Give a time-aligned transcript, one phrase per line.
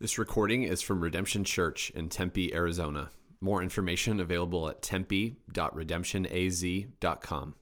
[0.00, 3.10] This recording is from Redemption Church in Tempe, Arizona.
[3.40, 7.54] More information available at tempe.redemptionaz.com.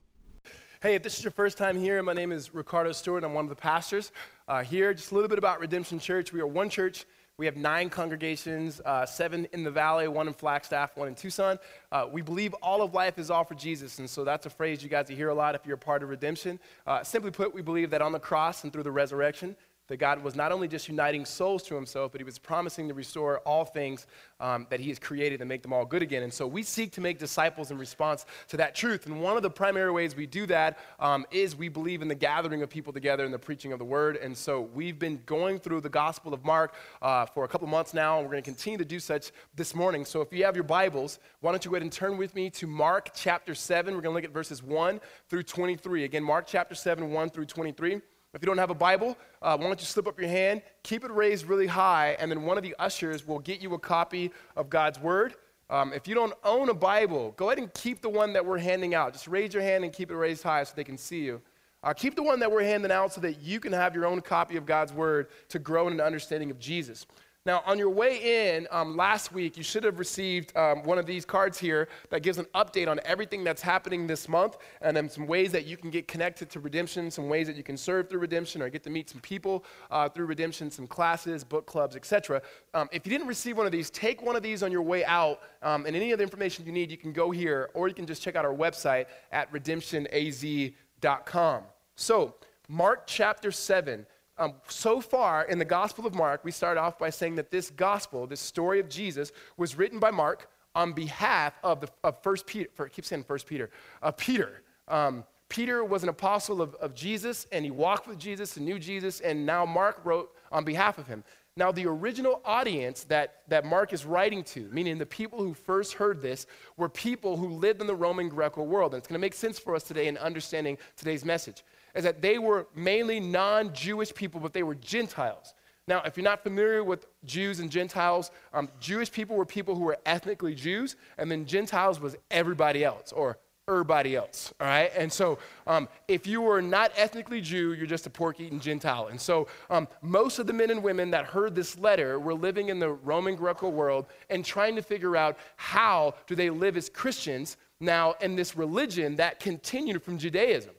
[0.83, 3.23] Hey, if this is your first time here, my name is Ricardo Stewart.
[3.23, 4.11] I'm one of the pastors
[4.47, 4.93] uh, here.
[4.93, 6.31] Just a little bit about Redemption Church.
[6.31, 7.07] We are one church.
[7.39, 11.59] We have nine congregations, uh, seven in the valley, one in Flagstaff, one in Tucson.
[11.91, 14.81] Uh, we believe all of life is all for Jesus, and so that's a phrase
[14.81, 16.59] you guys hear a lot if you're a part of redemption.
[16.85, 19.55] Uh, simply put, we believe that on the cross and through the resurrection,
[19.87, 22.93] that God was not only just uniting souls to himself, but he was promising to
[22.93, 24.05] restore all things
[24.39, 26.23] um, that he has created and make them all good again.
[26.23, 29.05] And so we seek to make disciples in response to that truth.
[29.05, 32.15] And one of the primary ways we do that um, is we believe in the
[32.15, 34.17] gathering of people together and the preaching of the word.
[34.17, 37.93] And so we've been going through the Gospel of Mark uh, for a couple months
[37.93, 40.03] now, and we're going to continue to do such this morning.
[40.03, 42.49] So if you have your Bibles, why don't you go ahead and turn with me
[42.51, 43.95] to Mark chapter 7.
[43.95, 44.99] We're going to look at verses 1
[45.29, 46.03] through 23.
[46.03, 48.01] Again, Mark chapter 7, 1 through 23.
[48.37, 51.03] If you don't have a Bible, uh, why don't you slip up your hand, keep
[51.03, 54.31] it raised really high, and then one of the ushers will get you a copy
[54.55, 55.33] of God's Word.
[55.71, 58.59] Um, if you don't own a Bible, go ahead and keep the one that we're
[58.59, 59.13] handing out.
[59.13, 61.41] Just raise your hand and keep it raised high so they can see you.
[61.81, 64.21] Uh, keep the one that we're handing out so that you can have your own
[64.21, 67.07] copy of God's Word to grow in an understanding of Jesus.
[67.47, 71.05] Now, on your way in um, last week, you should have received um, one of
[71.05, 75.09] these cards here that gives an update on everything that's happening this month and then
[75.09, 78.09] some ways that you can get connected to redemption, some ways that you can serve
[78.09, 81.95] through redemption or get to meet some people uh, through redemption, some classes, book clubs,
[81.95, 82.41] etc.
[82.73, 85.05] Um, if you didn't receive one of these, take one of these on your way
[85.05, 88.05] out, um, and any other information you need, you can go here or you can
[88.05, 91.63] just check out our website at redemptionaz.com.
[91.95, 92.35] So,
[92.67, 94.05] Mark chapter 7.
[94.39, 97.69] Um, so far in the Gospel of Mark, we start off by saying that this
[97.71, 102.45] gospel, this story of Jesus, was written by Mark on behalf of the of First
[102.45, 102.69] Peter.
[102.75, 103.69] For, I keep saying First Peter.
[104.01, 104.61] Uh, Peter.
[104.87, 108.77] Um, Peter was an apostle of, of Jesus, and he walked with Jesus and knew
[108.77, 111.23] Jesus, and now Mark wrote on behalf of him.
[111.55, 115.93] Now, the original audience that, that Mark is writing to, meaning the people who first
[115.93, 118.93] heard this, were people who lived in the Roman Greco world.
[118.93, 121.63] And it's going to make sense for us today in understanding today's message
[121.97, 125.53] is that they were mainly non Jewish people, but they were Gentiles.
[125.87, 129.83] Now, if you're not familiar with Jews and Gentiles, um, Jewish people were people who
[129.83, 133.39] were ethnically Jews, and then Gentiles was everybody else or
[133.69, 134.53] everybody else.
[134.59, 134.91] All right?
[134.95, 139.07] And so, um, if you were not ethnically Jew, you're just a pork eating Gentile.
[139.07, 142.69] And so, um, most of the men and women that heard this letter were living
[142.69, 146.89] in the Roman Greco world and trying to figure out how do they live as
[146.89, 150.73] Christians now in this religion that continued from Judaism.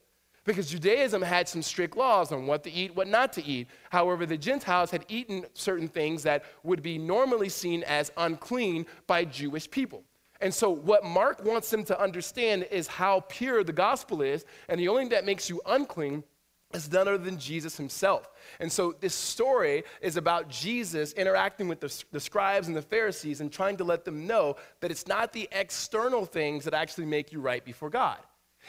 [0.48, 3.68] Because Judaism had some strict laws on what to eat, what not to eat.
[3.90, 9.26] However, the Gentiles had eaten certain things that would be normally seen as unclean by
[9.26, 10.04] Jewish people.
[10.40, 14.80] And so, what Mark wants them to understand is how pure the gospel is, and
[14.80, 16.24] the only thing that makes you unclean
[16.72, 18.30] is none other than Jesus himself.
[18.58, 23.42] And so, this story is about Jesus interacting with the, the, scribes and the Pharisees
[23.42, 27.32] and trying to let them know that it's not the external things that actually make
[27.32, 28.16] you right before God.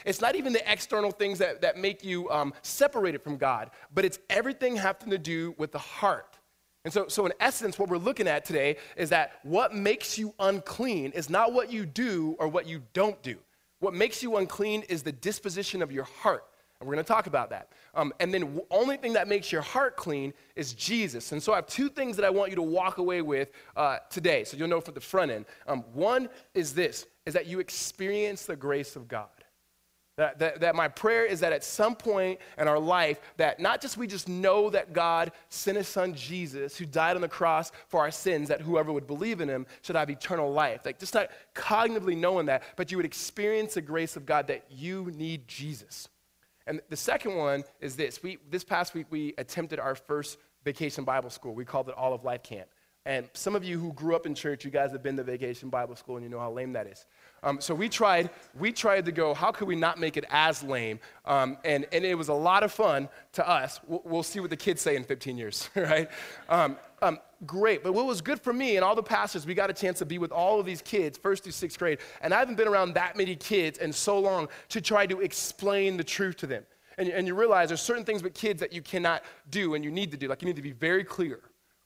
[0.04, 4.04] It's not even the external things that, that make you um, separated from God, but
[4.04, 6.38] it's everything having to do with the heart.
[6.84, 10.34] And so, so, in essence, what we're looking at today is that what makes you
[10.38, 13.36] unclean is not what you do or what you don't do.
[13.80, 16.44] What makes you unclean is the disposition of your heart.
[16.78, 17.72] And we're going to talk about that.
[17.94, 21.32] Um, and then, the only thing that makes your heart clean is Jesus.
[21.32, 23.98] And so, I have two things that I want you to walk away with uh,
[24.08, 24.44] today.
[24.44, 25.44] So, you'll know from the front end.
[25.66, 29.28] Um, one is this: is that you experience the grace of God.
[30.20, 33.80] That, that, that, my prayer is that at some point in our life, that not
[33.80, 37.72] just we just know that God sent his son Jesus, who died on the cross
[37.88, 40.82] for our sins, that whoever would believe in him should have eternal life.
[40.84, 44.66] Like just not cognitively knowing that, but you would experience the grace of God that
[44.68, 46.06] you need Jesus.
[46.66, 48.22] And the second one is this.
[48.22, 51.54] We, this past week, we attempted our first vacation Bible school.
[51.54, 52.68] We called it All of Life Camp.
[53.06, 55.70] And some of you who grew up in church, you guys have been to vacation
[55.70, 57.06] Bible school and you know how lame that is.
[57.42, 60.62] Um, so we tried, we tried to go, how could we not make it as
[60.62, 61.00] lame?
[61.24, 63.80] Um, and, and it was a lot of fun to us.
[63.86, 66.08] We'll, we'll see what the kids say in 15 years, right?
[66.48, 67.82] Um, um, great.
[67.82, 70.06] But what was good for me and all the pastors, we got a chance to
[70.06, 71.98] be with all of these kids, first through sixth grade.
[72.20, 75.96] And I haven't been around that many kids in so long to try to explain
[75.96, 76.64] the truth to them.
[76.98, 79.90] And, and you realize there's certain things with kids that you cannot do and you
[79.90, 80.28] need to do.
[80.28, 81.40] Like you need to be very clear.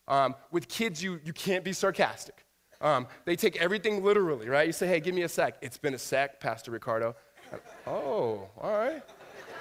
[0.09, 2.44] Um, with kids, you, you can't be sarcastic.
[2.85, 4.67] Um, they take everything literally, right?
[4.67, 5.57] You say, hey, give me a sec.
[5.63, 7.17] It's been a sec, Pastor Ricardo.
[7.87, 9.03] oh, all right,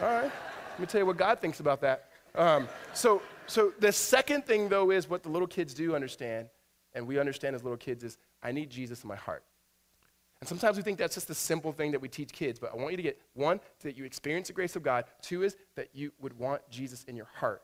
[0.02, 0.32] all right.
[0.72, 2.10] Let me tell you what God thinks about that.
[2.36, 6.50] Um, so, so the second thing, though, is what the little kids do understand,
[6.94, 9.44] and we understand as little kids, is I need Jesus in my heart.
[10.42, 12.76] And sometimes we think that's just a simple thing that we teach kids, but I
[12.76, 15.06] want you to get one, that you experience the grace of God.
[15.22, 17.62] Two is that you would want Jesus in your heart.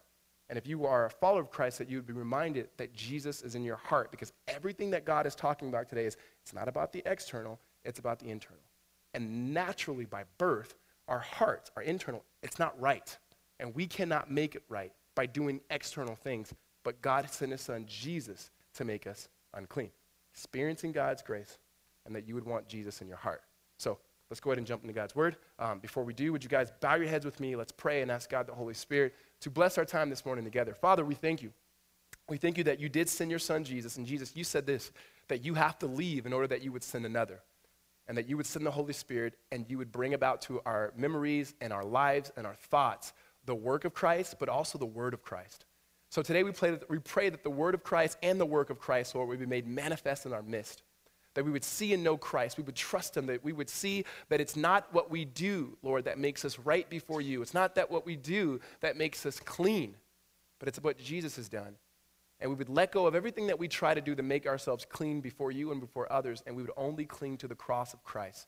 [0.49, 3.43] And if you are a follower of Christ, that you would be reminded that Jesus
[3.43, 6.67] is in your heart because everything that God is talking about today is it's not
[6.67, 8.63] about the external, it's about the internal.
[9.13, 10.75] And naturally, by birth,
[11.07, 13.15] our hearts, our internal, it's not right.
[13.59, 16.53] And we cannot make it right by doing external things.
[16.83, 19.91] But God sent his son, Jesus, to make us unclean.
[20.33, 21.57] Experiencing God's grace,
[22.05, 23.41] and that you would want Jesus in your heart.
[23.77, 23.97] So
[24.29, 25.37] let's go ahead and jump into God's word.
[25.57, 27.55] Um, before we do, would you guys bow your heads with me?
[27.55, 30.73] Let's pray and ask God the Holy Spirit to bless our time this morning together.
[30.73, 31.51] Father, we thank you.
[32.27, 33.97] We thank you that you did send your son Jesus.
[33.97, 34.91] And Jesus, you said this
[35.27, 37.41] that you have to leave in order that you would send another.
[38.07, 40.91] And that you would send the Holy Spirit and you would bring about to our
[40.97, 43.13] memories and our lives and our thoughts
[43.45, 45.65] the work of Christ, but also the word of Christ.
[46.09, 49.29] So today we, pray that the word of Christ and the work of Christ, Lord,
[49.29, 50.81] would be made manifest in our midst.
[51.35, 52.57] That we would see and know Christ.
[52.57, 53.27] We would trust him.
[53.27, 56.89] That we would see that it's not what we do, Lord, that makes us right
[56.89, 57.41] before you.
[57.41, 59.95] It's not that what we do that makes us clean,
[60.59, 61.75] but it's what Jesus has done.
[62.41, 64.85] And we would let go of everything that we try to do to make ourselves
[64.89, 68.03] clean before you and before others, and we would only cling to the cross of
[68.03, 68.47] Christ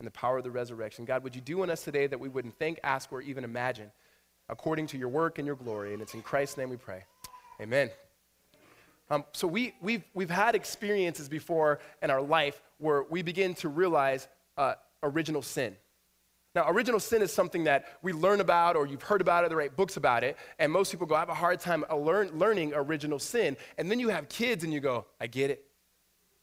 [0.00, 1.04] and the power of the resurrection.
[1.04, 3.90] God, would you do in us today that we wouldn't think, ask, or even imagine,
[4.48, 5.92] according to your work and your glory?
[5.92, 7.04] And it's in Christ's name we pray.
[7.60, 7.90] Amen.
[9.10, 13.68] Um, so we, we've, we've had experiences before in our life where we begin to
[13.68, 15.76] realize uh, original sin.
[16.54, 19.54] Now, original sin is something that we learn about or you've heard about it, they
[19.54, 22.72] write books about it, and most people go, I have a hard time learn, learning
[22.74, 23.56] original sin.
[23.76, 25.67] And then you have kids and you go, I get it.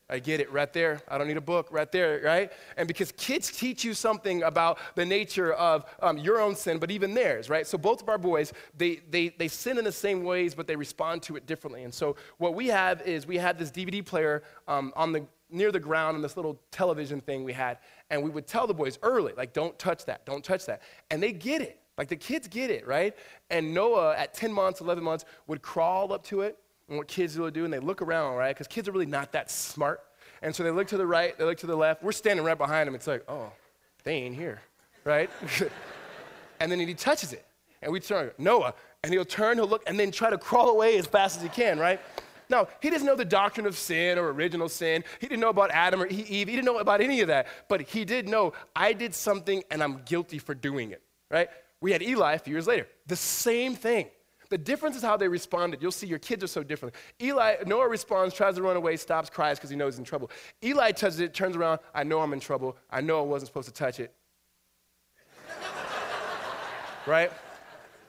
[0.09, 1.01] I get it right there.
[1.07, 2.51] I don't need a book right there, right?
[2.77, 6.91] And because kids teach you something about the nature of um, your own sin, but
[6.91, 7.65] even theirs, right?
[7.65, 10.75] So both of our boys, they, they, they sin in the same ways, but they
[10.75, 11.83] respond to it differently.
[11.83, 15.71] And so what we have is we had this DVD player um, on the near
[15.71, 17.77] the ground on this little television thing we had,
[18.09, 20.81] and we would tell the boys early, like, don't touch that, don't touch that.
[21.11, 21.79] And they get it.
[21.97, 23.15] Like the kids get it, right?
[23.49, 27.37] And Noah at 10 months, 11 months, would crawl up to it and what kids
[27.37, 28.55] will do, and they look around, right?
[28.55, 30.01] Because kids are really not that smart.
[30.41, 32.03] And so they look to the right, they look to the left.
[32.03, 32.95] We're standing right behind them.
[32.95, 33.51] It's like, oh,
[34.03, 34.61] they ain't here,
[35.03, 35.29] right?
[36.59, 37.45] and then he touches it.
[37.81, 38.73] And we turn, Noah,
[39.03, 41.49] and he'll turn, he'll look, and then try to crawl away as fast as he
[41.49, 41.99] can, right?
[42.49, 45.03] Now, he doesn't know the doctrine of sin or original sin.
[45.19, 46.47] He didn't know about Adam or Eve.
[46.47, 47.47] He didn't know about any of that.
[47.67, 51.01] But he did know, I did something and I'm guilty for doing it,
[51.31, 51.49] right?
[51.81, 52.87] We had Eli a few years later.
[53.07, 54.07] The same thing.
[54.55, 55.81] The difference is how they responded.
[55.81, 56.95] You'll see your kids are so different.
[57.21, 60.31] Eli, Noah responds, tries to run away, stops, cries because he knows he's in trouble.
[60.63, 62.77] Eli touches it, turns around, I know I'm in trouble.
[62.89, 64.13] I know I wasn't supposed to touch it.
[67.05, 67.33] right?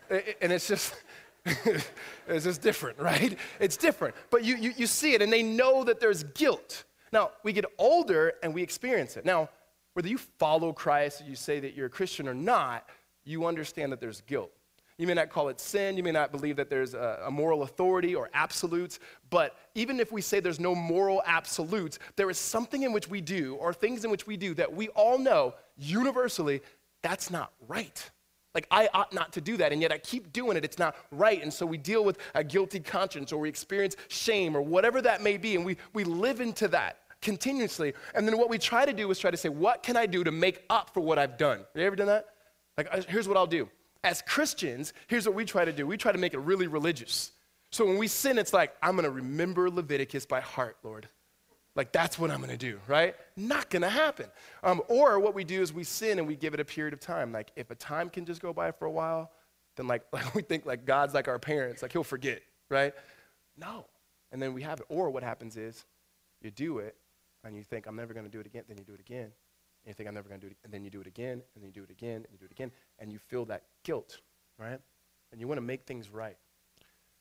[0.08, 0.94] And it's just,
[1.44, 3.36] it's just different, right?
[3.58, 4.14] It's different.
[4.30, 6.84] But you, you, you see it, and they know that there's guilt.
[7.12, 9.24] Now, we get older and we experience it.
[9.24, 9.48] Now,
[9.94, 12.88] whether you follow Christ or you say that you're a Christian or not,
[13.24, 14.52] you understand that there's guilt.
[14.98, 15.96] You may not call it sin.
[15.96, 18.98] You may not believe that there's a, a, moral authority or absolutes.
[19.28, 23.20] But even if we say there's no moral absolutes, there is something in which we
[23.20, 26.62] do or things in which we do that we all know universally
[27.02, 28.10] that's not right.
[28.54, 30.64] Like, I ought not to do that, and yet I keep doing it.
[30.64, 31.42] It's not right.
[31.42, 35.22] And so we deal with a guilty conscience or we experience shame or whatever that
[35.22, 37.92] may be, and we, we live into that continuously.
[38.14, 40.24] And then what we try to do is try to say, what can I do
[40.24, 41.58] to make up for what I've done?
[41.58, 42.28] Have you ever done that?
[42.78, 43.68] Like, here's what I'll do
[44.06, 47.32] as Christians, here's what we try to do we try to make it really religious.
[47.72, 51.08] So when we sin, it's like, I'm to remember Leviticus by heart, Lord.
[51.74, 53.14] Like, that's what I'm to do, right?
[53.36, 54.26] Not to happen.
[54.62, 57.00] Um, or what we do is we sin and we give it a period of
[57.00, 57.32] time.
[57.32, 59.32] Like, if a time can just go by for a while,
[59.74, 62.40] then like, like we think like God's like our parents, like he'll forget,
[62.70, 62.94] right?
[63.58, 63.86] No.
[64.30, 64.86] And then we have it.
[64.88, 65.84] Or what happens is
[66.40, 66.96] you do it
[67.44, 68.62] and you think, I'm never to do it again.
[68.68, 69.32] Then you do it again
[69.86, 70.56] and you think, I'm never going to do it.
[70.64, 72.44] And then you do it again, and then you do it again, and you do
[72.44, 74.18] it again, and you feel that guilt,
[74.58, 74.80] right?
[75.30, 76.36] And you want to make things right.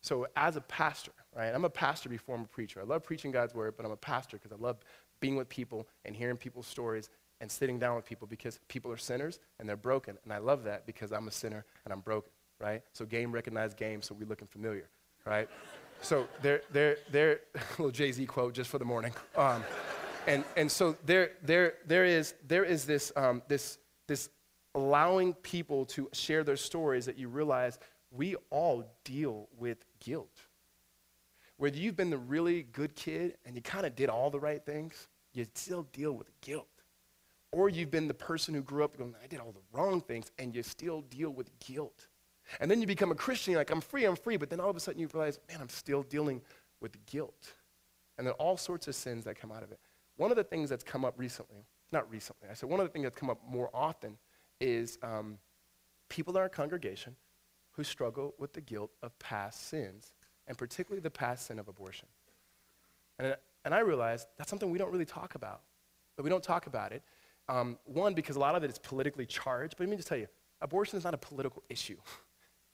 [0.01, 2.79] So, as a pastor, right, I'm a pastor before I'm a preacher.
[2.81, 4.77] I love preaching God's word, but I'm a pastor because I love
[5.19, 7.10] being with people and hearing people's stories
[7.41, 10.17] and sitting down with people because people are sinners and they're broken.
[10.24, 12.81] And I love that because I'm a sinner and I'm broken, right?
[12.93, 14.89] So, game recognized game, so we're looking familiar,
[15.25, 15.48] right?
[16.01, 17.39] so, there, there, there,
[17.77, 19.13] little Jay Z quote just for the morning.
[19.36, 19.63] Um,
[20.27, 23.77] and, and so there, there, there, is, there is this, um, this,
[24.08, 24.29] this
[24.74, 27.79] allowing people to share their stories that you realize
[28.12, 30.41] we all deal with guilt.
[31.58, 34.63] Whether you've been the really good kid and you kind of did all the right
[34.63, 36.67] things, you still deal with guilt.
[37.51, 40.29] Or you've been the person who grew up going, I did all the wrong things,
[40.38, 42.08] and you still deal with guilt.
[42.60, 44.75] And then you become a Christian, like, I'm free, I'm free, but then all of
[44.75, 46.41] a sudden you realize, man, I'm still dealing
[46.82, 47.53] with guilt.
[48.17, 49.79] And then all sorts of sins that come out of it.
[50.17, 52.91] One of the things that's come up recently, not recently, I said one of the
[52.91, 54.17] things that's come up more often
[54.62, 55.38] is um,
[56.10, 57.15] people in our congregation
[57.72, 60.13] who struggle with the guilt of past sins,
[60.48, 62.07] and particularly the past sin of abortion.
[63.19, 65.62] And, and I realized that's something we don't really talk about.
[66.15, 67.03] But we don't talk about it.
[67.50, 69.75] Um, one, because a lot of it is politically charged.
[69.77, 70.27] But let me just tell you,
[70.62, 71.98] abortion is not a political issue.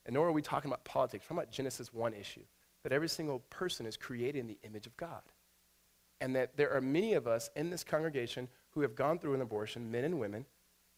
[0.04, 1.26] And nor are we talking about politics.
[1.26, 2.42] We're talking about Genesis 1 issue
[2.82, 5.22] that every single person is created in the image of God.
[6.22, 9.42] And that there are many of us in this congregation who have gone through an
[9.42, 10.46] abortion, men and women,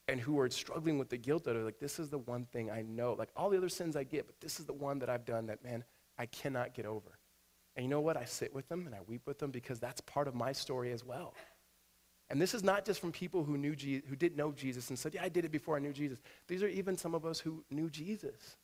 [0.07, 1.63] and who are struggling with the guilt of it.
[1.63, 3.13] Like, this is the one thing I know.
[3.13, 5.47] Like, all the other sins I get, but this is the one that I've done
[5.47, 5.85] that, man,
[6.17, 7.17] I cannot get over.
[7.75, 8.17] And you know what?
[8.17, 10.91] I sit with them and I weep with them because that's part of my story
[10.91, 11.33] as well.
[12.29, 14.97] And this is not just from people who knew Je- who didn't know Jesus and
[14.97, 17.39] said, "Yeah, I did it before I knew Jesus." These are even some of us
[17.39, 18.57] who knew Jesus.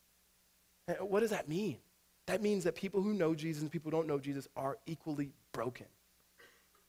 [0.87, 1.79] And what does that mean?
[2.25, 5.33] That means that people who know Jesus and people who don't know Jesus are equally
[5.51, 5.87] broken.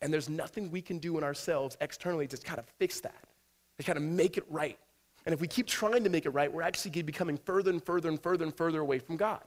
[0.02, 3.24] And there's nothing we can do in ourselves externally to kind of fix that,
[3.78, 4.78] to kind of make it right.
[5.26, 8.08] And if we keep trying to make it right, we're actually becoming further and further
[8.08, 9.42] and further and further away from God.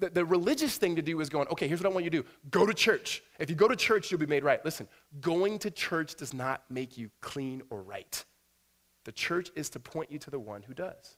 [0.00, 2.22] The, the, religious thing to do is going, okay, here's what I want you to
[2.22, 3.22] do go to church.
[3.38, 4.62] If you go to church, you'll be made right.
[4.64, 4.88] Listen,
[5.20, 8.24] going to church does not make you clean or right.
[9.04, 11.16] The church is to point you to the one who does.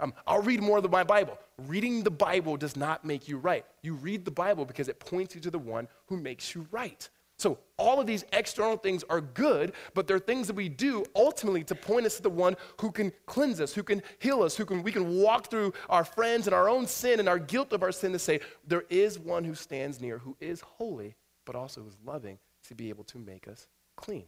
[0.00, 1.38] Um, I'll read more of my Bible.
[1.66, 3.66] Reading the Bible does not make you right.
[3.82, 7.08] You read the Bible because it points you to the one who makes you right.
[7.38, 11.62] So, all of these external things are good, but they're things that we do ultimately
[11.64, 14.64] to point us to the one who can cleanse us, who can heal us, who
[14.64, 17.84] can we can walk through our friends and our own sin and our guilt of
[17.84, 21.14] our sin to say, there is one who stands near, who is holy,
[21.44, 24.24] but also who's loving to be able to make us clean.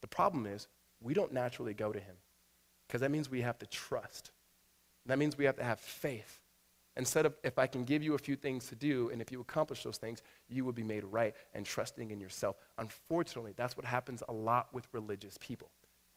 [0.00, 0.66] The problem is,
[1.00, 2.16] we don't naturally go to him
[2.88, 4.32] because that means we have to trust.
[5.06, 6.40] That means we have to have faith
[6.98, 9.40] Instead of, if I can give you a few things to do, and if you
[9.40, 12.56] accomplish those things, you will be made right and trusting in yourself.
[12.78, 15.70] Unfortunately, that's what happens a lot with religious people.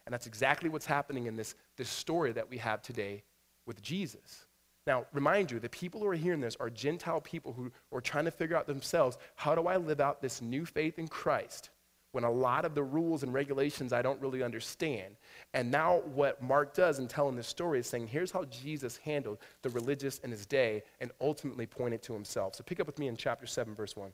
[0.06, 3.22] And that's exactly what's happening in this, this story that we have today
[3.64, 4.46] with Jesus.
[4.84, 8.24] Now, remind you, the people who are hearing this are Gentile people who are trying
[8.24, 11.70] to figure out themselves how do I live out this new faith in Christ?
[12.12, 15.16] When a lot of the rules and regulations I don't really understand.
[15.54, 19.38] And now, what Mark does in telling this story is saying, here's how Jesus handled
[19.62, 22.54] the religious in his day and ultimately pointed to himself.
[22.54, 24.10] So, pick up with me in chapter 7, verse 1.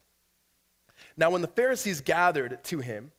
[1.17, 3.13] Now, when the Pharisees gathered to him,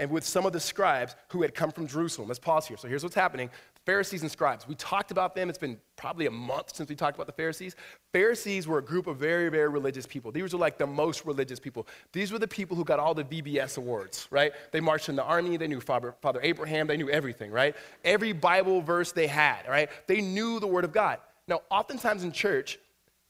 [0.00, 2.26] and with some of the scribes who had come from Jerusalem.
[2.26, 2.78] Let's pause here.
[2.78, 3.50] So here's what's happening.
[3.86, 4.68] Pharisees and scribes.
[4.68, 5.48] We talked about them.
[5.48, 7.76] It's been probably a month since we talked about the Pharisees.
[8.12, 10.30] Pharisees were a group of very, very religious people.
[10.30, 11.86] These were like the most religious people.
[12.12, 14.52] These were the people who got all the VBS awards, right?
[14.72, 15.56] They marched in the army.
[15.56, 16.86] They knew Father, Father Abraham.
[16.86, 17.74] They knew everything, right?
[18.04, 19.88] Every Bible verse they had, right?
[20.06, 21.18] They knew the Word of God.
[21.48, 22.78] Now, oftentimes in church,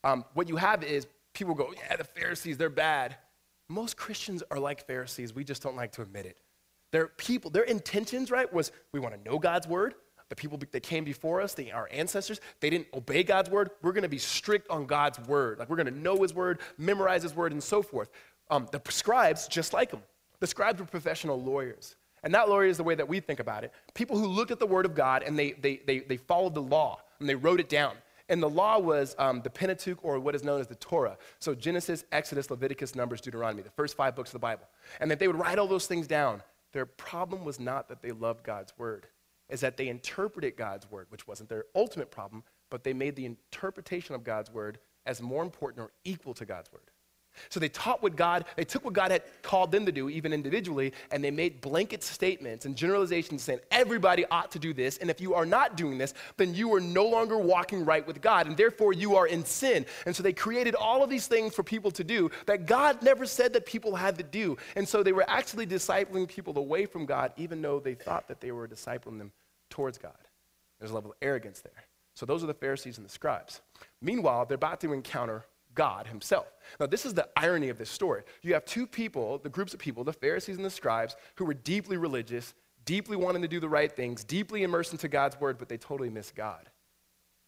[0.02, 3.16] um, what you have is people go, yeah, the Pharisees, they're bad.
[3.69, 5.33] Most Christians are like Pharisees.
[5.33, 6.37] We just don't like to admit it.
[6.92, 9.95] Their people, their intentions, right, was we want to know God's word
[10.31, 13.71] the people that came before us, our ancestors, they didn't obey God's word.
[13.83, 15.59] We're going to be strict on God's word.
[15.59, 18.09] Like we're going to know his word, memorize his word, and so forth.
[18.49, 20.03] Um, the scribes, just like them,
[20.39, 21.97] the scribes were professional lawyers.
[22.23, 23.73] And not lawyers the way that we think about it.
[23.95, 26.63] People who looked at the word of God and they, they, they, they followed the
[26.63, 27.95] law and they wrote it down.
[28.29, 31.17] And the law was um, the Pentateuch, or what is known as the Torah.
[31.41, 34.69] So Genesis, Exodus, Leviticus, Numbers, Deuteronomy, the first five books of the Bible.
[35.01, 36.43] And that they would write all those things down.
[36.73, 39.09] Their problem was not that they loved God's word
[39.50, 43.26] is that they interpreted God's word, which wasn't their ultimate problem, but they made the
[43.26, 46.90] interpretation of God's word as more important or equal to God's word.
[47.49, 50.33] So they taught what God, they took what God had called them to do, even
[50.33, 55.11] individually, and they made blanket statements and generalizations saying everybody ought to do this, and
[55.11, 58.47] if you are not doing this, then you are no longer walking right with God,
[58.47, 59.87] and therefore you are in sin.
[60.07, 63.27] And so they created all of these things for people to do that God never
[63.27, 64.57] said that people had to do.
[64.77, 68.41] And so they were actually discipling people away from God, even though they thought that
[68.41, 69.33] they were discipling them
[69.71, 70.13] towards God.
[70.79, 71.85] There's a level of arrogance there.
[72.15, 73.61] So those are the Pharisees and the scribes.
[74.03, 76.47] Meanwhile, they're about to encounter God himself.
[76.79, 78.23] Now, this is the irony of this story.
[78.43, 81.55] You have two people, the groups of people, the Pharisees and the scribes, who were
[81.55, 85.69] deeply religious, deeply wanting to do the right things, deeply immersed into God's word, but
[85.69, 86.69] they totally miss God.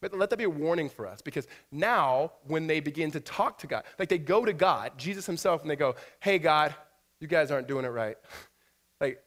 [0.00, 3.59] But let that be a warning for us because now when they begin to talk
[3.59, 6.75] to God, like they go to God, Jesus himself, and they go, Hey, God,
[7.21, 8.17] you guys aren't doing it right.
[9.00, 9.23] like,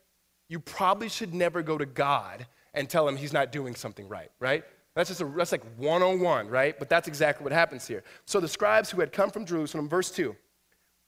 [0.50, 4.30] you probably should never go to God and tell him he's not doing something right,
[4.40, 4.66] right?
[4.96, 6.78] That's just a, that's like 101, right?
[6.80, 8.04] But that's exactly what happens here.
[8.26, 10.36] So the scribes who had come from Jerusalem, verse 2,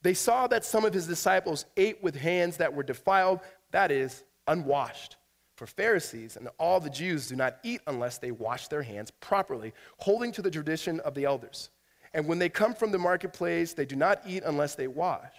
[0.01, 3.39] they saw that some of his disciples ate with hands that were defiled,
[3.71, 5.15] that is, unwashed.
[5.55, 9.73] For Pharisees and all the Jews do not eat unless they wash their hands properly,
[9.97, 11.71] holding to the tradition of the elders.
[12.13, 15.33] And when they come from the marketplace, they do not eat unless they wash.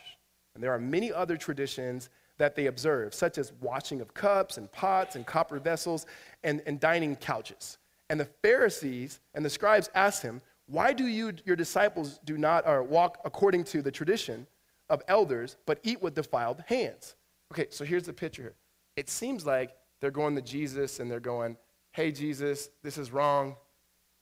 [0.55, 4.71] And there are many other traditions that they observe, such as washing of cups and
[4.73, 6.07] pots and copper vessels
[6.43, 7.79] and, and dining couches.
[8.11, 12.67] And the Pharisees and the scribes asked him, Why do you, your disciples, do not
[12.67, 14.47] or walk according to the tradition
[14.89, 17.15] of elders, but eat with defiled hands?
[17.53, 18.55] Okay, so here's the picture here.
[18.97, 21.57] It seems like they're going to Jesus and they're going,
[21.93, 23.57] Hey, Jesus, this is wrong.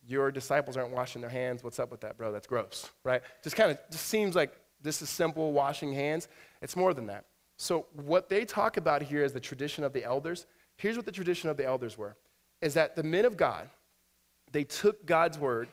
[0.05, 1.63] Your disciples aren't washing their hands.
[1.63, 2.31] What's up with that, bro?
[2.31, 3.21] That's gross, right?
[3.43, 6.27] Just kind of just seems like this is simple washing hands.
[6.61, 7.25] It's more than that.
[7.57, 10.45] So, what they talk about here is the tradition of the elders.
[10.77, 12.15] Here's what the tradition of the elders were
[12.61, 13.69] is that the men of God,
[14.51, 15.69] they took God's word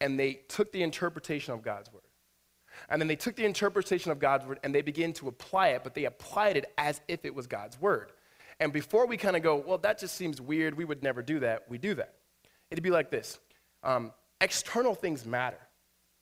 [0.00, 2.02] and they took the interpretation of God's word.
[2.88, 5.84] And then they took the interpretation of God's word and they began to apply it,
[5.84, 8.12] but they applied it as if it was God's word.
[8.58, 11.40] And before we kind of go, well, that just seems weird, we would never do
[11.40, 12.14] that, we do that.
[12.70, 13.38] It'd be like this
[13.82, 15.58] um, external things matter.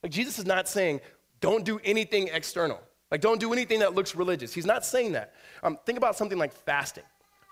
[0.03, 1.01] Like Jesus is not saying,
[1.41, 2.81] don't do anything external.
[3.11, 4.53] Like, don't do anything that looks religious.
[4.53, 5.35] He's not saying that.
[5.63, 7.05] Um, think about something like fasting.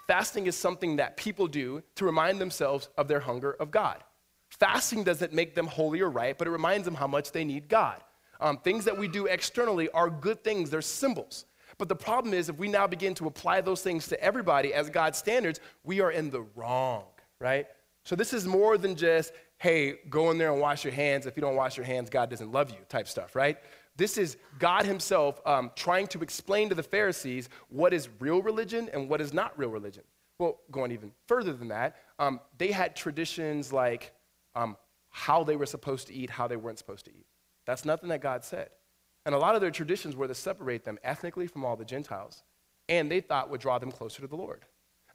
[0.06, 4.04] Fasting is something that people do to remind themselves of their hunger of God.
[4.58, 7.68] Fasting doesn't make them holy or right, but it reminds them how much they need
[7.68, 8.00] God.
[8.40, 11.46] Um, things that we do externally are good things, they're symbols.
[11.78, 14.88] But the problem is, if we now begin to apply those things to everybody as
[14.88, 17.04] God's standards, we are in the wrong,
[17.38, 17.66] right?
[18.04, 21.26] So this is more than just, hey, go in there and wash your hands.
[21.26, 23.58] If you don't wash your hands, God doesn't love you type stuff, right?
[23.96, 28.88] This is God Himself um, trying to explain to the Pharisees what is real religion
[28.92, 30.04] and what is not real religion.
[30.38, 34.12] Well, going even further than that, um, they had traditions like
[34.56, 34.76] um,
[35.10, 37.26] how they were supposed to eat, how they weren't supposed to eat.
[37.66, 38.70] That's nothing that God said.
[39.24, 42.42] And a lot of their traditions were to separate them ethnically from all the Gentiles,
[42.88, 44.64] and they thought would draw them closer to the Lord.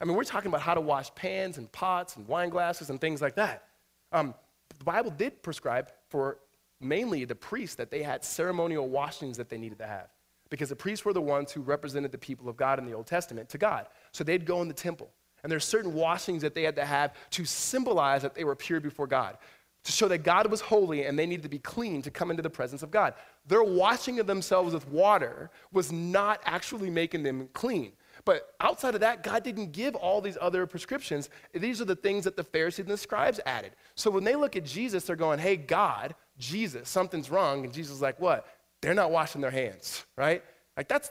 [0.00, 3.00] I mean, we're talking about how to wash pans and pots and wine glasses and
[3.00, 3.64] things like that.
[4.10, 4.34] Um,
[4.78, 6.38] the Bible did prescribe for
[6.80, 10.08] mainly the priests, that they had ceremonial washings that they needed to have.
[10.50, 13.06] Because the priests were the ones who represented the people of God in the Old
[13.06, 13.86] Testament to God.
[14.10, 15.10] So they'd go in the temple.
[15.42, 18.80] And there's certain washings that they had to have to symbolize that they were pure
[18.80, 19.38] before God,
[19.84, 22.42] to show that God was holy and they needed to be clean to come into
[22.42, 23.14] the presence of God.
[23.46, 27.92] Their washing of themselves with water was not actually making them clean.
[28.24, 31.28] But outside of that, God didn't give all these other prescriptions.
[31.52, 33.72] These are the things that the Pharisees and the scribes added.
[33.96, 37.64] So when they look at Jesus, they're going, hey, God, Jesus, something's wrong.
[37.64, 38.46] And Jesus is like, what?
[38.80, 40.44] They're not washing their hands, right?
[40.76, 41.10] Like that's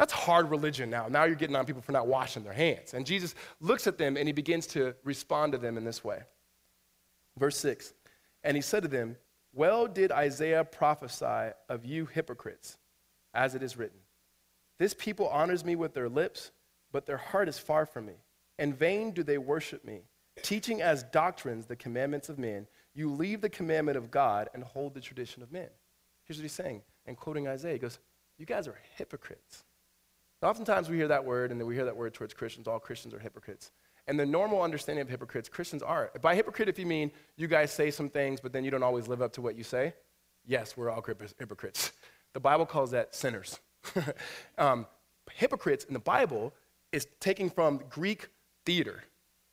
[0.00, 1.08] that's hard religion now.
[1.08, 2.94] Now you're getting on people for not washing their hands.
[2.94, 6.20] And Jesus looks at them and he begins to respond to them in this way.
[7.36, 7.92] Verse 6
[8.42, 9.18] And he said to them,
[9.52, 12.78] Well did Isaiah prophesy of you hypocrites,
[13.34, 13.98] as it is written.
[14.78, 16.50] This people honors me with their lips,
[16.92, 18.14] but their heart is far from me.
[18.58, 20.04] In vain do they worship me,
[20.42, 24.94] teaching as doctrines the commandments of men you leave the commandment of God and hold
[24.94, 25.68] the tradition of men.
[26.24, 27.98] Here's what he's saying, and quoting Isaiah, he goes,
[28.38, 29.64] You guys are hypocrites.
[30.42, 32.66] Oftentimes we hear that word, and then we hear that word towards Christians.
[32.66, 33.72] All Christians are hypocrites.
[34.06, 36.10] And the normal understanding of hypocrites, Christians are.
[36.20, 39.06] By hypocrite, if you mean you guys say some things, but then you don't always
[39.06, 39.94] live up to what you say,
[40.46, 41.04] yes, we're all
[41.38, 41.92] hypocrites.
[42.32, 43.58] The Bible calls that sinners.
[44.58, 44.86] um,
[45.32, 46.54] hypocrites in the Bible
[46.92, 48.28] is taking from Greek
[48.64, 49.04] theater.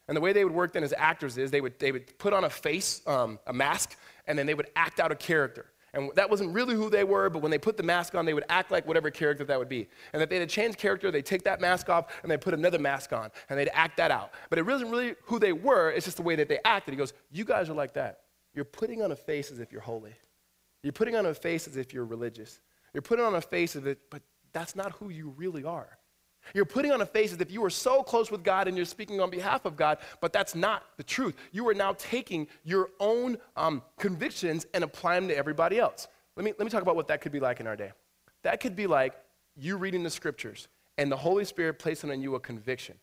[0.08, 2.34] And the way they would work then as actors is they would, they would put
[2.34, 5.65] on a face, um, a mask, and then they would act out a character.
[5.93, 8.34] And that wasn't really who they were, but when they put the mask on, they
[8.34, 9.88] would act like whatever character that would be.
[10.13, 12.78] And if they had changed character, they'd take that mask off and they'd put another
[12.78, 14.32] mask on and they'd act that out.
[14.50, 16.93] But it wasn't really who they were, it's just the way that they acted.
[16.93, 18.21] He goes, You guys are like that.
[18.54, 20.13] You're putting on a face as if you're holy.
[20.84, 22.60] You're putting on a face as if you're religious.
[22.93, 24.21] You're putting on a face of it, but
[24.54, 25.97] that's not who you really are.
[26.54, 28.86] You're putting on a face as if you are so close with God and you're
[28.86, 31.36] speaking on behalf of God, but that's not the truth.
[31.52, 36.08] You are now taking your own um, convictions and applying them to everybody else.
[36.36, 37.92] Let me, let me talk about what that could be like in our day.
[38.44, 39.14] That could be like
[39.56, 42.96] you reading the scriptures and the Holy Spirit placing on you a conviction.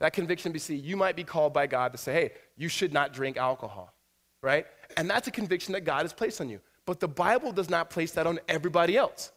[0.00, 2.92] That conviction be see, you might be called by God to say, hey, you should
[2.92, 3.94] not drink alcohol,
[4.42, 4.66] right?
[4.96, 6.60] And that's a conviction that God has placed on you.
[6.86, 9.32] But the Bible does not place that on everybody else.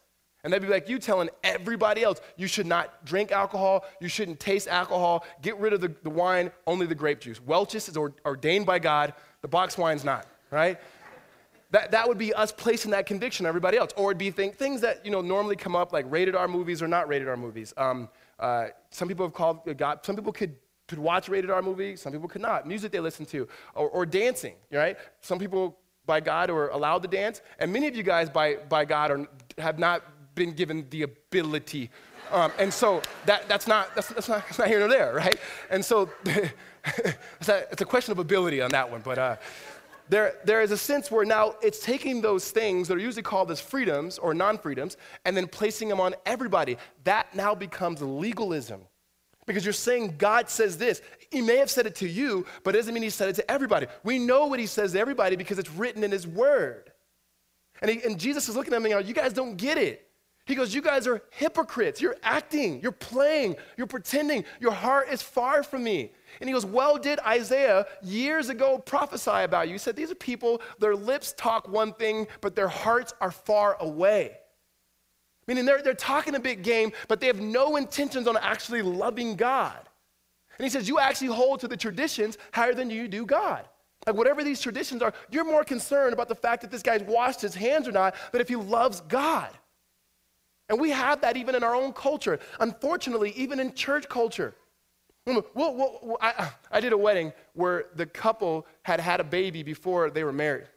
[0.47, 4.39] And they'd be like you telling everybody else, you should not drink alcohol, you shouldn't
[4.39, 7.41] taste alcohol, get rid of the, the wine, only the grape juice.
[7.41, 10.79] Welch's is ordained by God, the box wine's not, right?
[11.71, 13.91] That, that would be us placing that conviction on everybody else.
[13.97, 16.81] Or it'd be thing, things that you know normally come up, like rated R movies
[16.81, 17.73] or not rated R movies.
[17.75, 18.07] Um,
[18.39, 20.55] uh, some people have called uh, God, some people could,
[20.87, 22.65] could watch rated R movies, some people could not.
[22.65, 24.95] Music they listen to, or, or dancing, right?
[25.19, 28.85] Some people by God are allowed to dance, and many of you guys by, by
[28.85, 30.03] God are, have not
[30.37, 31.89] been given the ability.
[32.31, 35.37] Um, and so that, that's, not, that's, that's, not, that's not here nor there, right?
[35.69, 39.01] And so it's, a, it's a question of ability on that one.
[39.01, 39.35] But uh,
[40.09, 43.51] there, there is a sense where now it's taking those things that are usually called
[43.51, 44.95] as freedoms or non freedoms
[45.25, 46.77] and then placing them on everybody.
[47.03, 48.81] That now becomes legalism.
[49.45, 51.01] Because you're saying God says this.
[51.31, 53.49] He may have said it to you, but it doesn't mean he said it to
[53.49, 53.87] everybody.
[54.03, 56.91] We know what he says to everybody because it's written in his word.
[57.81, 60.06] And, he, and Jesus is looking at me and you guys don't get it.
[60.47, 62.01] He goes, You guys are hypocrites.
[62.01, 64.45] You're acting, you're playing, you're pretending.
[64.61, 66.11] Your heart is far from me.
[66.39, 69.73] And he goes, Well, did Isaiah years ago prophesy about you?
[69.73, 73.75] He said, These are people, their lips talk one thing, but their hearts are far
[73.81, 74.37] away.
[75.47, 79.35] Meaning they're, they're talking a big game, but they have no intentions on actually loving
[79.35, 79.77] God.
[80.57, 83.67] And he says, You actually hold to the traditions higher than you do God.
[84.05, 87.41] Like, whatever these traditions are, you're more concerned about the fact that this guy's washed
[87.41, 89.49] his hands or not than if he loves God.
[90.69, 92.39] And we have that even in our own culture.
[92.59, 94.55] Unfortunately, even in church culture.
[96.21, 100.31] I, I did a wedding where the couple had had a baby before they were
[100.31, 100.67] married.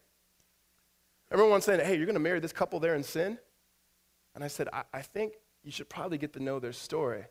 [1.30, 3.38] Everyone saying, hey, you're going to marry this couple there in sin?
[4.34, 7.24] And I said, I, I think you should probably get to know their story.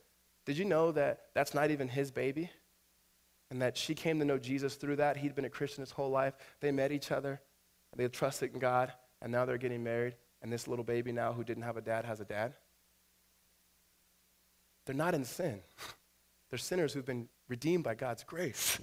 [0.45, 2.50] Did you know that that's not even his baby?
[3.52, 5.17] And that she came to know Jesus through that.
[5.17, 6.36] He'd been a Christian his whole life.
[6.62, 7.41] They met each other,
[7.95, 10.15] they trusted in God, and now they're getting married.
[10.41, 12.54] And this little baby now who didn't have a dad has a dad.
[14.86, 15.60] They're not in sin.
[16.49, 18.80] They're sinners who've been redeemed by God's grace.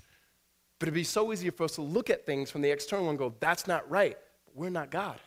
[0.78, 3.18] But it'd be so easy for us to look at things from the external and
[3.18, 4.16] go, that's not right.
[4.44, 5.18] But we're not God.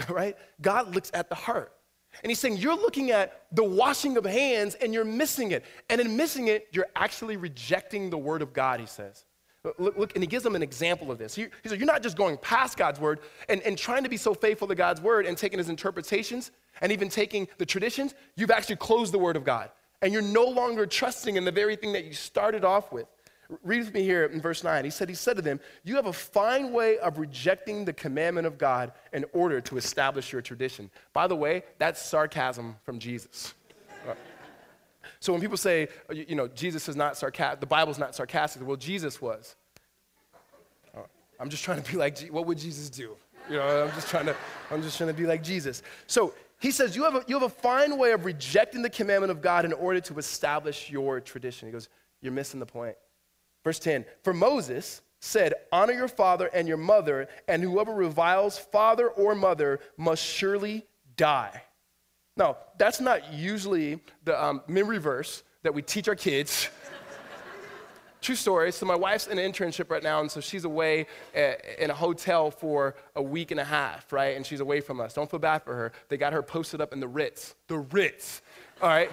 [0.08, 0.36] right?
[0.60, 1.72] God looks at the heart.
[2.22, 5.64] And he's saying, You're looking at the washing of hands and you're missing it.
[5.88, 9.24] And in missing it, you're actually rejecting the word of God, he says.
[9.64, 11.34] Uh, look, look and he gives them an example of this.
[11.34, 14.16] He, he said, You're not just going past God's word and, and trying to be
[14.16, 18.14] so faithful to God's word and taking his interpretations and even taking the traditions.
[18.36, 19.70] You've actually closed the word of God.
[20.02, 23.06] And you're no longer trusting in the very thing that you started off with.
[23.64, 24.84] Read with me here in verse 9.
[24.84, 28.46] He said, He said to them, You have a fine way of rejecting the commandment
[28.46, 30.90] of God in order to establish your tradition.
[31.12, 33.54] By the way, that's sarcasm from Jesus.
[34.08, 34.14] Uh,
[35.20, 38.66] So when people say, uh, you know, Jesus is not sarcastic, the Bible's not sarcastic,
[38.66, 39.56] well, Jesus was.
[41.38, 43.16] I'm just trying to be like, what would Jesus do?
[43.48, 44.36] You know, I'm just trying to,
[44.70, 45.82] I'm just trying to be like Jesus.
[46.06, 49.30] So he says, you have, a, you have a fine way of rejecting the commandment
[49.30, 51.66] of God in order to establish your tradition.
[51.66, 51.88] He goes,
[52.20, 52.94] you're missing the point.
[53.64, 59.08] Verse 10 For Moses said, Honor your father and your mother, and whoever reviles father
[59.08, 61.62] or mother must surely die.
[62.36, 66.68] Now, that's not usually the um, memory verse that we teach our kids.
[68.20, 68.72] True story.
[68.72, 71.94] So, my wife's in an internship right now, and so she's away uh, in a
[71.94, 74.36] hotel for a week and a half, right?
[74.36, 75.14] And she's away from us.
[75.14, 75.92] Don't feel bad for her.
[76.08, 77.54] They got her posted up in the Ritz.
[77.68, 78.42] The Ritz,
[78.80, 79.10] all right?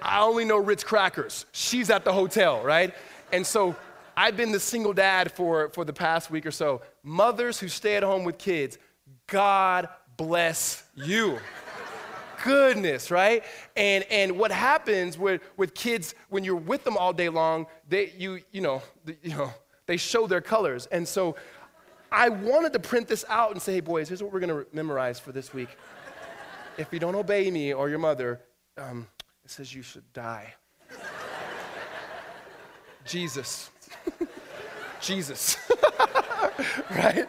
[0.00, 1.46] I only know Ritz crackers.
[1.52, 2.94] She's at the hotel, right?
[3.32, 3.76] And so
[4.16, 6.82] I've been the single dad for, for the past week or so.
[7.02, 8.78] Mothers who stay at home with kids,
[9.26, 11.38] God bless you.
[12.44, 13.44] Goodness, right?
[13.76, 18.12] And, and what happens with, with kids when you're with them all day long, they,
[18.16, 18.82] you, you, know,
[19.22, 19.52] you know,
[19.86, 20.86] they show their colors.
[20.86, 21.36] And so
[22.12, 24.66] I wanted to print this out and say, hey, boys, here's what we're going to
[24.72, 25.68] memorize for this week.
[26.76, 28.40] if you don't obey me or your mother,
[28.76, 29.06] um,
[29.44, 30.54] it says you should die.
[33.04, 33.70] Jesus.
[35.00, 35.56] Jesus.
[36.90, 37.26] right?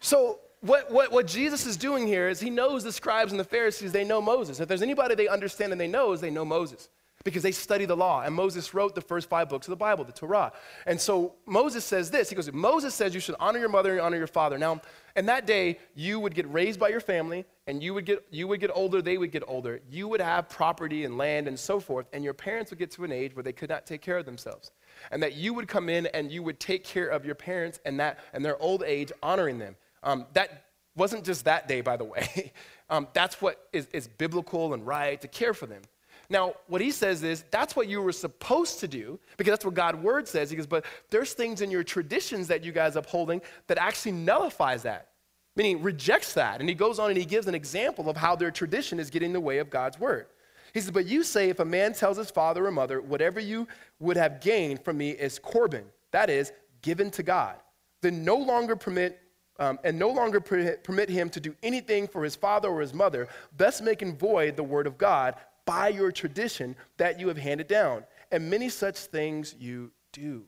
[0.00, 3.44] So, what, what, what Jesus is doing here is he knows the scribes and the
[3.44, 4.60] Pharisees, they know Moses.
[4.60, 6.88] If there's anybody they understand and they know is they know Moses
[7.24, 8.22] because they study the law.
[8.22, 10.52] And Moses wrote the first five books of the Bible, the Torah.
[10.86, 12.28] And so Moses says this.
[12.28, 14.56] He goes, Moses says you should honor your mother and honor your father.
[14.58, 14.80] Now,
[15.16, 18.46] in that day, you would get raised by your family, and you would get you
[18.46, 19.80] would get older, they would get older.
[19.90, 23.04] You would have property and land and so forth, and your parents would get to
[23.04, 24.70] an age where they could not take care of themselves
[25.10, 27.98] and that you would come in and you would take care of your parents and
[28.00, 29.76] that and their old age, honoring them.
[30.06, 30.64] Um, that
[30.96, 32.52] wasn't just that day, by the way.
[32.90, 35.82] um, that's what is, is biblical and right to care for them.
[36.28, 39.74] Now, what he says is that's what you were supposed to do because that's what
[39.74, 40.50] God's word says.
[40.50, 44.12] He goes, but there's things in your traditions that you guys are upholding that actually
[44.12, 45.08] nullifies that,
[45.54, 46.60] meaning rejects that.
[46.60, 49.28] And he goes on and he gives an example of how their tradition is getting
[49.28, 50.26] in the way of God's word.
[50.74, 53.68] He says, But you say, if a man tells his father or mother, whatever you
[54.00, 57.56] would have gained from me is Corban, that is, given to God,
[58.02, 59.20] then no longer permit.
[59.58, 63.26] Um, and no longer permit him to do anything for his father or his mother,
[63.56, 68.04] thus making void the word of God by your tradition that you have handed down.
[68.30, 70.44] And many such things you do.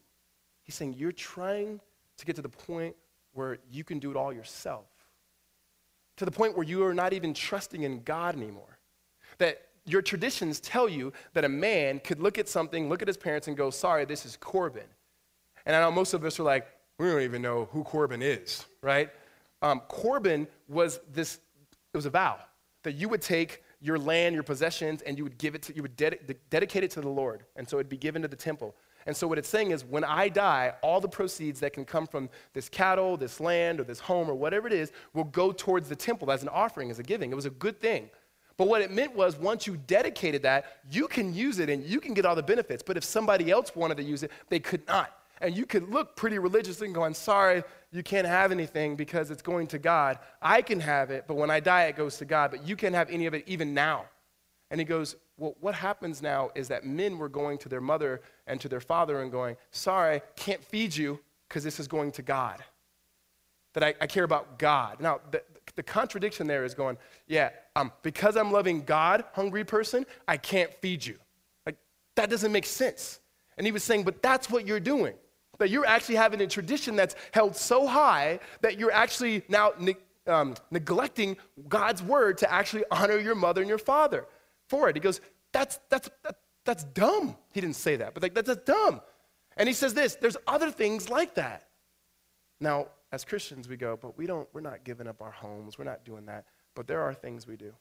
[0.63, 1.81] He's saying you're trying
[2.19, 2.95] to get to the point
[3.33, 4.85] where you can do it all yourself,
[6.17, 8.79] to the point where you are not even trusting in God anymore.
[9.39, 13.17] That your traditions tell you that a man could look at something, look at his
[13.17, 14.85] parents, and go, sorry, this is Corban.
[15.65, 16.67] And I know most of us are like,
[16.99, 19.11] we don't even know who Corbin is, right?
[19.63, 21.41] Um, Corban was this,
[21.93, 22.39] it was a vow
[22.85, 25.83] that you would take your land, your possessions, and you would give it to, you
[25.83, 27.45] would ded- dedicate it to the Lord.
[27.57, 28.75] And so it'd be given to the temple.
[29.07, 32.07] And so what it's saying is when I die, all the proceeds that can come
[32.07, 35.89] from this cattle, this land, or this home, or whatever it is, will go towards
[35.89, 37.31] the temple as an offering, as a giving.
[37.31, 38.11] It was a good thing.
[38.59, 42.01] But what it meant was once you dedicated that, you can use it and you
[42.01, 42.83] can get all the benefits.
[42.83, 45.15] But if somebody else wanted to use it, they could not.
[45.41, 49.31] And you could look pretty religious and go, I'm sorry, you can't have anything because
[49.31, 50.19] it's going to God.
[50.43, 52.51] I can have it, but when I die, it goes to God.
[52.51, 54.05] But you can't have any of it even now.
[54.71, 58.21] And he goes, Well, what happens now is that men were going to their mother
[58.47, 62.23] and to their father and going, Sorry, can't feed you because this is going to
[62.23, 62.63] God.
[63.73, 65.01] That I, I care about God.
[65.01, 65.43] Now, the,
[65.77, 70.73] the contradiction there is going, Yeah, um, because I'm loving God, hungry person, I can't
[70.75, 71.17] feed you.
[71.65, 71.77] Like,
[72.17, 73.21] that doesn't make sense.
[73.57, 75.15] And he was saying, But that's what you're doing.
[75.59, 79.97] That you're actually having a tradition that's held so high that you're actually now ne-
[80.27, 81.37] um, neglecting
[81.69, 84.27] God's word to actually honor your mother and your father
[84.69, 84.97] for it.
[84.97, 85.21] He goes,
[85.53, 87.37] that's, that's, that, that's dumb.
[87.53, 89.01] He didn't say that, but like, that's, that's dumb.
[89.57, 91.69] And he says this there's other things like that.
[92.61, 95.85] Now, as Christians, we go, but we don't, we're not giving up our homes, we're
[95.85, 96.45] not doing that.
[96.75, 97.73] But there are things we do.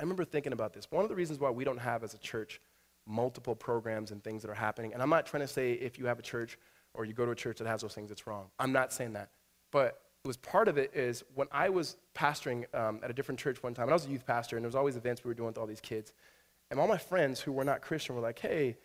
[0.00, 0.90] I remember thinking about this.
[0.90, 2.60] One of the reasons why we don't have as a church
[3.06, 6.06] multiple programs and things that are happening, and I'm not trying to say if you
[6.06, 6.58] have a church
[6.98, 8.46] or you go to a church that has those things, it's wrong.
[8.58, 9.30] I'm not saying that.
[9.70, 13.38] But it was part of it is when I was pastoring um, at a different
[13.38, 15.28] church one time, and I was a youth pastor, and there was always events we
[15.28, 16.12] were doing with all these kids.
[16.70, 18.76] And all my friends who were not Christian were like, hey,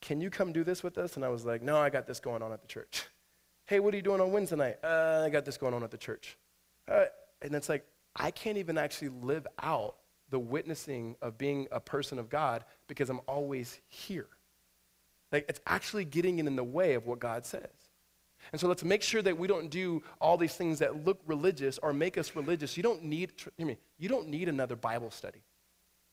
[0.00, 1.16] can you come do this with us?
[1.16, 3.06] And I was like, no, I got this going on at the church.
[3.66, 4.76] hey, what are you doing on Wednesday night?
[4.82, 6.38] Uh, I got this going on at the church.
[6.88, 7.06] Uh,
[7.42, 9.96] and it's like, I can't even actually live out
[10.30, 14.28] the witnessing of being a person of God because I'm always here.
[15.32, 17.68] Like, it's actually getting in the way of what God says.
[18.52, 21.78] And so let's make sure that we don't do all these things that look religious
[21.78, 22.76] or make us religious.
[22.76, 25.40] You don't need, hear me, you don't need another Bible study.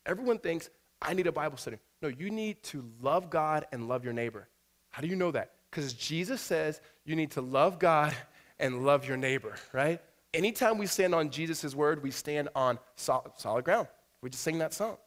[0.05, 0.69] Everyone thinks,
[1.01, 1.77] I need a Bible study.
[2.01, 4.47] No, you need to love God and love your neighbor.
[4.91, 5.51] How do you know that?
[5.69, 8.13] Because Jesus says you need to love God
[8.59, 10.01] and love your neighbor, right?
[10.33, 13.87] Anytime we stand on Jesus' word, we stand on solid, solid ground.
[14.21, 14.97] We just sing that song.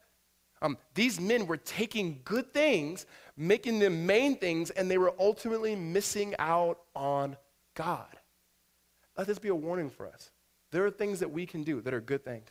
[0.60, 3.06] Um, these men were taking good things,
[3.38, 7.36] making them main things, and they were ultimately missing out on
[7.74, 8.16] God.
[9.16, 10.32] Let this be a warning for us.
[10.72, 12.50] There are things that we can do that are good things,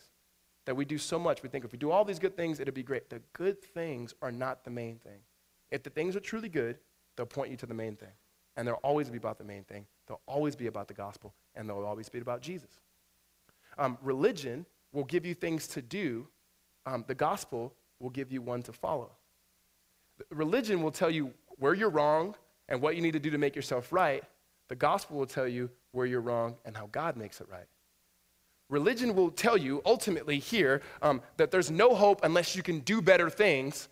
[0.66, 1.44] that we do so much.
[1.44, 3.10] We think if we do all these good things, it'll be great.
[3.10, 5.20] The good things are not the main thing.
[5.72, 6.78] If the things are truly good,
[7.16, 8.14] they'll point you to the main thing.
[8.56, 9.86] And they'll always be about the main thing.
[10.08, 12.80] They'll always be about the gospel, and they'll always be about Jesus.
[13.78, 16.28] Um, religion will give you things to do.
[16.86, 19.17] Um, the gospel will give you one to follow.
[20.30, 22.36] Religion will tell you where you're wrong
[22.70, 24.24] and what you need to do to make yourself right.
[24.68, 27.66] The gospel will tell you where you're wrong and how God makes it right.
[28.70, 33.02] Religion will tell you ultimately here um, that there's no hope unless you can do
[33.02, 33.88] better things.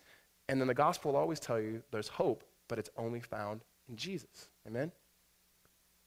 [0.48, 3.96] And then the gospel will always tell you there's hope, but it's only found in
[3.96, 4.48] Jesus.
[4.66, 4.92] Amen?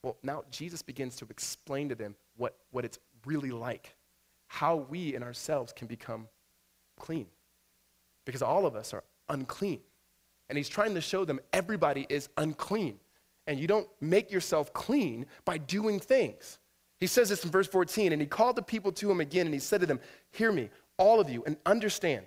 [0.04, 3.96] Well, now Jesus begins to explain to them what, what it's really like,
[4.48, 6.28] how we in ourselves can become
[7.00, 7.28] clean
[8.26, 9.80] because all of us are unclean.
[10.50, 13.00] And he's trying to show them everybody is unclean.
[13.48, 16.60] And you don't make yourself clean by doing things.
[17.00, 19.54] He says this in verse 14, and he called the people to him again, and
[19.54, 20.00] he said to them,
[20.32, 22.26] Hear me, all of you, and understand.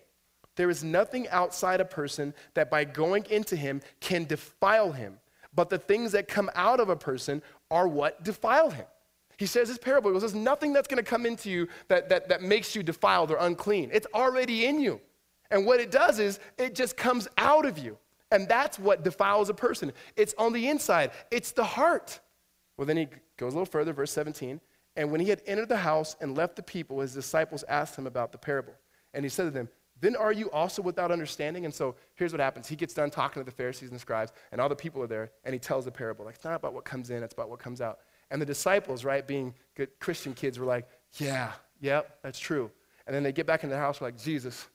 [0.57, 5.19] There is nothing outside a person that by going into him can defile him,
[5.55, 8.87] but the things that come out of a person are what defile him.
[9.39, 12.09] He says this parable, he goes, There's nothing that's going to come into you that,
[12.09, 13.91] that, that makes you defiled or unclean.
[13.93, 15.01] It's already in you.
[15.51, 17.99] And what it does is it just comes out of you.
[18.33, 19.93] And that's what defiles a person.
[20.17, 22.19] It's on the inside, it's the heart.
[22.77, 24.61] Well, then he goes a little further, verse 17.
[24.97, 28.07] And when he had entered the house and left the people, his disciples asked him
[28.07, 28.75] about the parable.
[29.15, 29.69] And he said to them,
[30.01, 31.65] Then are you also without understanding?
[31.65, 32.67] And so here's what happens.
[32.69, 35.07] He gets done talking to the Pharisees and the scribes, and all the people are
[35.07, 36.25] there, and he tells the parable.
[36.25, 38.01] Like, it's not about what comes in, it's about what comes out.
[38.31, 42.71] And the disciples, right, being good Christian kids, were like, Yeah, yep, that's true.
[43.07, 44.69] And then they get back in the house, like, Jesus,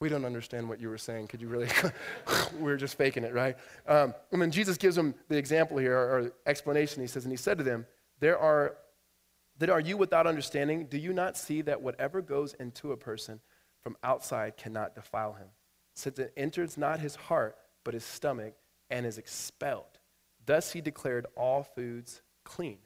[0.00, 1.26] we don't understand what you were saying.
[1.26, 1.68] Could you really?
[2.60, 3.56] we are just faking it, right?
[3.86, 7.02] Um, and then Jesus gives them the example here, or, or explanation.
[7.02, 7.86] He says, and he said to them,
[8.20, 8.76] "There are,
[9.58, 10.86] that are you without understanding?
[10.86, 13.40] Do you not see that whatever goes into a person
[13.82, 15.48] from outside cannot defile him,
[15.94, 18.54] since it enters not his heart but his stomach
[18.90, 19.98] and is expelled?
[20.46, 22.78] Thus he declared all foods clean."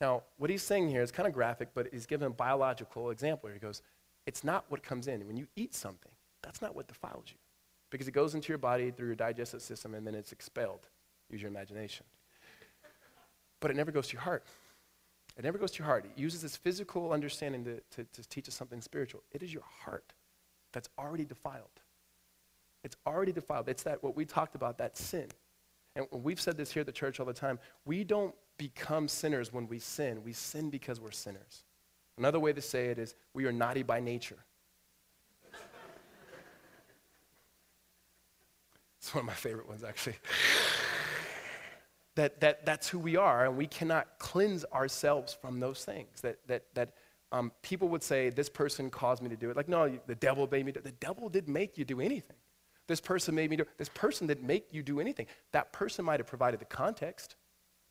[0.00, 3.50] Now, what he's saying here is kind of graphic, but he's given a biological example.
[3.50, 3.82] He goes,
[4.24, 7.36] "It's not what comes in when you eat something." That's not what defiles you.
[7.90, 10.88] Because it goes into your body through your digestive system and then it's expelled.
[11.30, 12.04] Use your imagination.
[13.60, 14.44] But it never goes to your heart.
[15.36, 16.04] It never goes to your heart.
[16.04, 19.22] It uses this physical understanding to, to, to teach us something spiritual.
[19.32, 20.12] It is your heart
[20.72, 21.80] that's already defiled.
[22.84, 23.68] It's already defiled.
[23.68, 25.28] It's that what we talked about, that sin.
[25.96, 27.58] And we've said this here at the church all the time.
[27.84, 30.22] We don't become sinners when we sin.
[30.24, 31.64] We sin because we're sinners.
[32.16, 34.38] Another way to say it is we are naughty by nature.
[39.08, 40.16] It's one of my favorite ones, actually.
[42.16, 46.20] that, that that's who we are, and we cannot cleanse ourselves from those things.
[46.20, 46.92] That, that, that
[47.32, 49.56] um, people would say, This person caused me to do it.
[49.56, 50.84] Like, no, the devil made me do it.
[50.84, 52.36] The devil didn't make you do anything.
[52.86, 53.70] This person made me do it.
[53.78, 55.24] This person didn't make you do anything.
[55.52, 57.36] That person might have provided the context,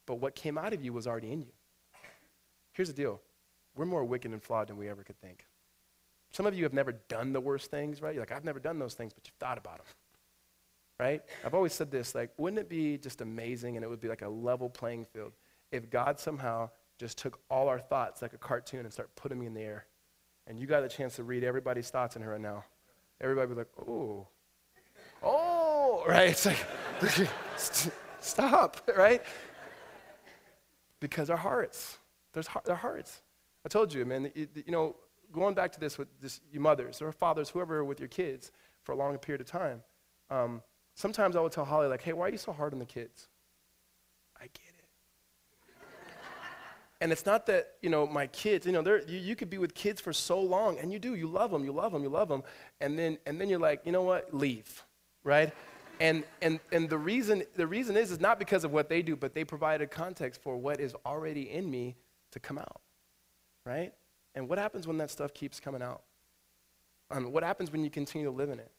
[0.05, 1.53] but what came out of you was already in you.
[2.73, 3.21] Here's the deal
[3.75, 5.47] we're more wicked and flawed than we ever could think.
[6.29, 8.13] Some of you have never done the worst things, right?
[8.13, 9.87] You're like, I've never done those things, but you've thought about them,
[10.99, 11.21] right?
[11.45, 14.23] I've always said this, like, wouldn't it be just amazing and it would be like
[14.23, 15.33] a level playing field
[15.71, 19.47] if God somehow just took all our thoughts like a cartoon and started putting them
[19.47, 19.85] in the air?
[20.47, 22.63] And you got a chance to read everybody's thoughts in here right now.
[23.21, 24.27] Everybody would be like, oh,
[25.21, 26.29] oh, right?
[26.29, 26.65] It's like,
[28.19, 29.21] stop, right?
[30.99, 31.99] Because our hearts,
[32.33, 33.21] there's our hearts.
[33.65, 34.95] I told you, man, you, you know,
[35.31, 38.51] going back to this with this, your mothers or fathers, whoever with your kids
[38.83, 39.83] for a long period of time,
[40.29, 40.61] um,
[40.97, 43.29] sometimes I would tell Holly, like, hey, why are you so hard on the kids?
[44.37, 45.85] I get it.
[46.99, 49.73] and it's not that, you know, my kids, you know, you, you could be with
[49.73, 52.27] kids for so long, and you do, you love them, you love them, you love
[52.27, 52.43] them,
[52.81, 54.83] and then, and then you're like, you know what, leave,
[55.23, 55.53] right?
[56.01, 59.15] And, and, and the, reason, the reason is, is not because of what they do,
[59.15, 61.95] but they provided context for what is already in me
[62.31, 62.81] to come out
[63.67, 63.93] right?
[64.33, 66.01] And what happens when that stuff keeps coming out?
[67.11, 68.71] Um, what happens when you continue to live in it?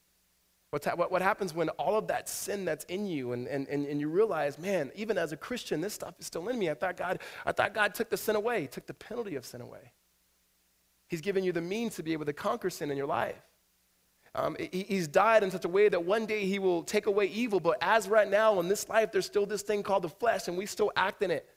[0.70, 3.66] What's ha- what, what happens when all of that sin that's in you and, and,
[3.68, 6.68] and, and you realize, man, even as a Christian, this stuff is still in me.
[6.68, 9.62] I thought God, I thought God took the sin away, took the penalty of sin
[9.62, 9.92] away.
[11.09, 13.40] He's given you the means to be able to conquer sin in your life.
[14.35, 17.26] Um, he, he's died in such a way that one day he will take away
[17.26, 20.48] evil, but as right now in this life, there's still this thing called the flesh,
[20.48, 21.48] and we still act in it.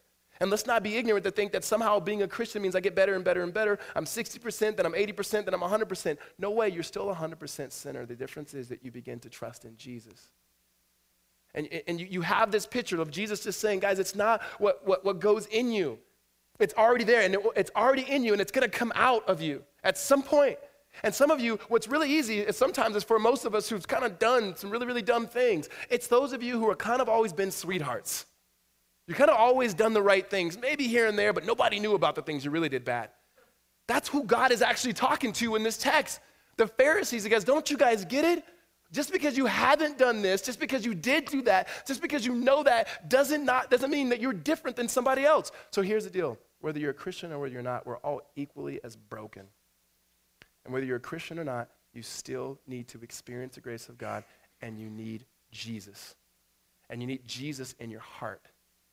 [0.41, 2.95] And let's not be ignorant to think that somehow being a Christian means I get
[2.95, 3.77] better and better and better.
[3.95, 6.17] I'm 60%, then I'm 80%, then I'm 100%.
[6.39, 8.07] No way, you're still 100% sinner.
[8.07, 10.29] The difference is that you begin to trust in Jesus.
[11.53, 14.81] And, and you, you have this picture of Jesus just saying, guys, it's not what,
[14.83, 15.99] what, what goes in you.
[16.57, 19.29] It's already there, and it, it's already in you, and it's going to come out
[19.29, 20.57] of you at some point.
[21.03, 23.87] And some of you, what's really easy is sometimes is for most of us who've
[23.87, 25.69] kind of done some really, really dumb things.
[25.91, 28.25] It's those of you who are kind of always been sweethearts.
[29.11, 31.95] You kind of always done the right things, maybe here and there, but nobody knew
[31.95, 33.09] about the things you really did bad.
[33.85, 36.21] That's who God is actually talking to in this text.
[36.55, 38.45] The Pharisees, he goes, Don't you guys get it?
[38.93, 42.33] Just because you haven't done this, just because you did do that, just because you
[42.33, 45.51] know that, doesn't, not, doesn't mean that you're different than somebody else.
[45.71, 48.79] So here's the deal whether you're a Christian or whether you're not, we're all equally
[48.81, 49.43] as broken.
[50.63, 53.97] And whether you're a Christian or not, you still need to experience the grace of
[53.97, 54.23] God
[54.61, 56.15] and you need Jesus.
[56.89, 58.47] And you need Jesus in your heart.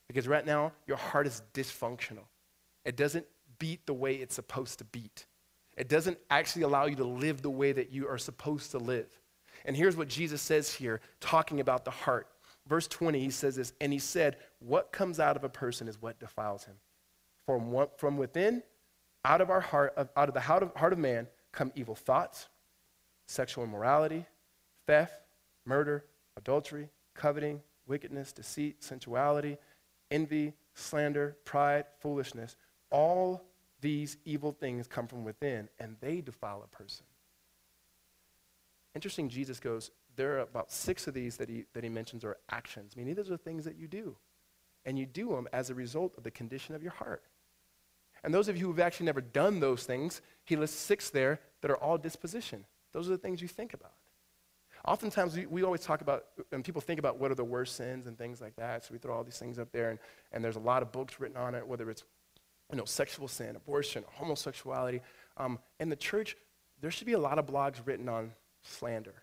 [0.09, 2.25] Because right now, your heart is dysfunctional.
[2.85, 3.27] It doesn't
[3.59, 5.27] beat the way it's supposed to beat.
[5.77, 9.07] It doesn't actually allow you to live the way that you are supposed to live.
[9.65, 12.29] And here's what Jesus says here, talking about the heart.
[12.67, 16.01] Verse 20, he says this, and he said, What comes out of a person is
[16.01, 16.75] what defiles him.
[17.47, 18.63] From, what, from within,
[19.25, 22.49] out of our heart, out of the heart of, heart of man, come evil thoughts,
[23.27, 24.27] sexual immorality,
[24.87, 25.21] theft,
[25.65, 26.05] murder,
[26.37, 29.59] adultery, coveting, wickedness, deceit, sensuality
[30.11, 32.57] envy, slander, pride, foolishness.
[32.91, 33.45] All
[33.81, 37.05] these evil things come from within, and they defile a person.
[38.95, 42.39] Interesting, Jesus goes, there are about six of these that he, that he mentions are
[42.51, 44.17] actions, meaning these are things that you do.
[44.85, 47.23] And you do them as a result of the condition of your heart.
[48.25, 51.71] And those of you who've actually never done those things, he lists six there that
[51.71, 52.65] are all disposition.
[52.93, 53.93] Those are the things you think about.
[54.89, 58.07] Oftentimes, we, we always talk about, and people think about what are the worst sins
[58.07, 58.85] and things like that.
[58.85, 59.99] So we throw all these things up there, and,
[60.33, 62.05] and there's a lot of books written on it, whether it's
[62.73, 65.01] you know, sexual sin, abortion, homosexuality.
[65.37, 66.37] Um, in the church,
[66.81, 69.15] there should be a lot of blogs written on slander.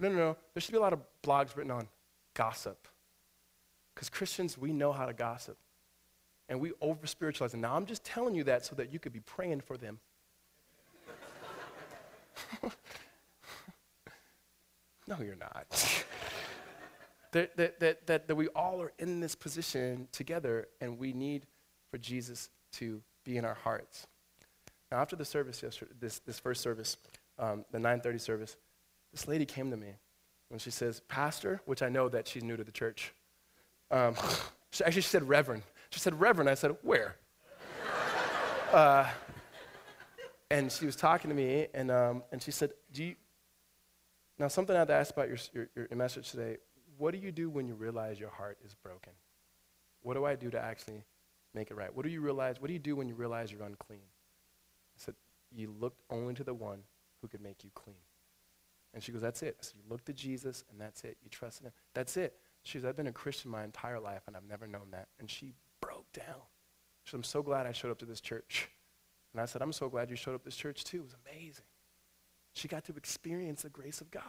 [0.00, 0.36] No, no, no.
[0.54, 1.86] There should be a lot of blogs written on
[2.34, 2.88] gossip.
[3.94, 5.58] Because Christians, we know how to gossip.
[6.48, 7.58] And we over spiritualize it.
[7.58, 9.98] Now, I'm just telling you that so that you could be praying for them.
[15.08, 15.66] No, you're not.
[17.32, 21.46] that, that, that, that, that we all are in this position together, and we need
[21.90, 24.06] for Jesus to be in our hearts.
[24.92, 26.98] Now, after the service yesterday, this, this first service,
[27.38, 28.56] um, the 9:30 service,
[29.12, 29.94] this lady came to me,
[30.50, 33.14] and she says, "Pastor," which I know that she's new to the church.
[33.90, 34.14] Um,
[34.72, 37.16] she, actually, she said, "Reverend." She said, "Reverend." I said, "Where?"
[38.72, 39.08] uh,
[40.50, 43.14] and she was talking to me, and, um, and she said, Do you,
[44.38, 46.58] Now, something I had to ask about your, your, your message today
[46.96, 49.12] what do you do when you realize your heart is broken?
[50.02, 51.04] What do I do to actually
[51.54, 51.94] make it right?
[51.94, 52.60] What do you realize?
[52.60, 54.00] What do you do when you realize you're unclean?
[54.00, 55.14] I said,
[55.54, 56.80] You look only to the one
[57.20, 57.96] who could make you clean.
[58.94, 59.56] And she goes, That's it.
[59.60, 61.16] I said, You look to Jesus, and that's it.
[61.22, 61.72] You trust in him.
[61.94, 62.34] That's it.
[62.64, 65.06] She goes, I've been a Christian my entire life, and I've never known that.
[65.20, 66.42] And she broke down.
[67.04, 68.68] She said, I'm so glad I showed up to this church.
[69.32, 70.98] And I said, I'm so glad you showed up to this church too.
[70.98, 71.64] It was amazing.
[72.54, 74.22] She got to experience the grace of God.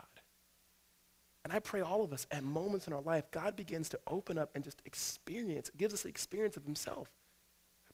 [1.43, 4.37] And I pray all of us at moments in our life, God begins to open
[4.37, 7.09] up and just experience, gives us the experience of Himself.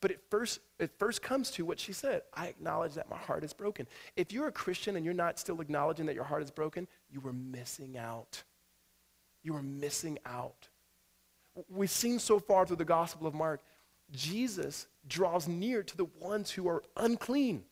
[0.02, 3.44] But it first, it first comes to what she said I acknowledge that my heart
[3.44, 3.88] is broken.
[4.16, 7.22] If you're a Christian and you're not still acknowledging that your heart is broken, you
[7.22, 8.44] were missing out.
[9.42, 10.68] You are missing out.
[11.70, 13.62] We've seen so far through the Gospel of Mark,
[14.12, 17.64] Jesus draws near to the ones who are unclean.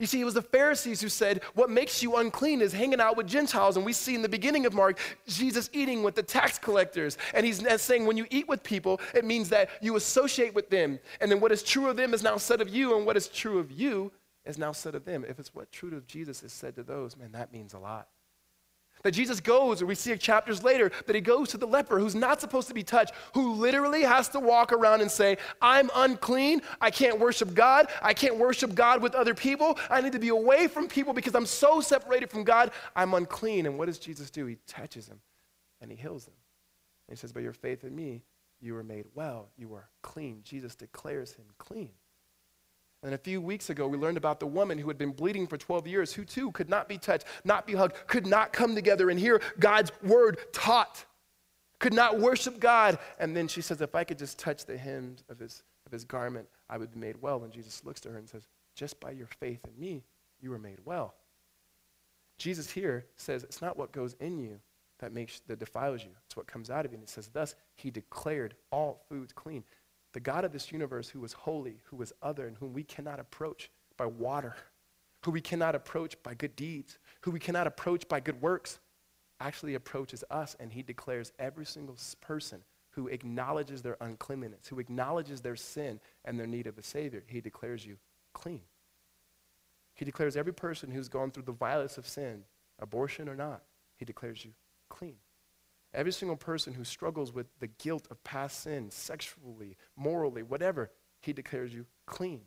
[0.00, 3.16] You see, it was the Pharisees who said, What makes you unclean is hanging out
[3.16, 3.76] with Gentiles.
[3.76, 7.16] And we see in the beginning of Mark, Jesus eating with the tax collectors.
[7.32, 10.98] And he's saying, When you eat with people, it means that you associate with them.
[11.20, 13.28] And then what is true of them is now said of you, and what is
[13.28, 14.10] true of you
[14.44, 15.24] is now said of them.
[15.28, 18.08] If it's what true of Jesus is said to those, man, that means a lot.
[19.04, 22.14] That Jesus goes, or we see chapters later, that he goes to the leper who's
[22.14, 26.62] not supposed to be touched, who literally has to walk around and say, I'm unclean.
[26.80, 27.88] I can't worship God.
[28.02, 29.78] I can't worship God with other people.
[29.90, 32.70] I need to be away from people because I'm so separated from God.
[32.96, 33.66] I'm unclean.
[33.66, 34.46] And what does Jesus do?
[34.46, 35.20] He touches him
[35.82, 36.34] and he heals him.
[37.06, 38.22] And he says, By your faith in me,
[38.60, 39.50] you were made well.
[39.58, 40.40] You are clean.
[40.42, 41.90] Jesus declares him clean.
[43.04, 45.58] And a few weeks ago, we learned about the woman who had been bleeding for
[45.58, 49.10] 12 years, who too could not be touched, not be hugged, could not come together
[49.10, 51.04] and hear God's word taught,
[51.78, 52.98] could not worship God.
[53.20, 56.04] And then she says, If I could just touch the hem of his, of his
[56.04, 57.44] garment, I would be made well.
[57.44, 60.02] And Jesus looks to her and says, Just by your faith in me,
[60.40, 61.14] you were made well.
[62.38, 64.58] Jesus here says, It's not what goes in you
[65.00, 66.96] that makes that defiles you, it's what comes out of you.
[66.96, 69.62] And he says, Thus, he declared all foods clean
[70.14, 73.20] the God of this universe who is holy, who is other, and whom we cannot
[73.20, 74.54] approach by water,
[75.24, 78.78] who we cannot approach by good deeds, who we cannot approach by good works,
[79.40, 85.40] actually approaches us and he declares every single person who acknowledges their uncleanliness, who acknowledges
[85.40, 87.96] their sin and their need of a Savior, he declares you
[88.32, 88.60] clean.
[89.94, 92.44] He declares every person who's gone through the violence of sin,
[92.78, 93.62] abortion or not,
[93.96, 94.52] he declares you
[94.88, 95.16] clean.
[95.94, 100.90] Every single person who struggles with the guilt of past sin, sexually, morally, whatever,
[101.22, 102.42] he declares you clean.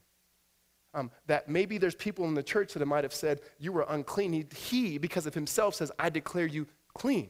[0.94, 4.34] Um, that maybe there's people in the church that might have said you were unclean.
[4.34, 7.30] He, he, because of himself, says, I declare you clean.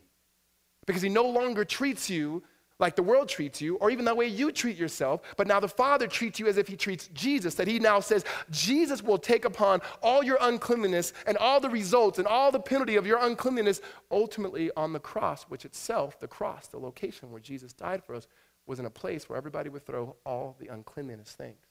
[0.86, 2.44] Because he no longer treats you
[2.80, 5.68] like the world treats you, or even the way you treat yourself, but now the
[5.68, 7.56] Father treats you as if He treats Jesus.
[7.56, 12.20] That He now says, Jesus will take upon all your uncleanliness and all the results
[12.20, 16.68] and all the penalty of your uncleanliness ultimately on the cross, which itself, the cross,
[16.68, 18.28] the location where Jesus died for us,
[18.68, 21.66] was in a place where everybody would throw all the uncleanliness things.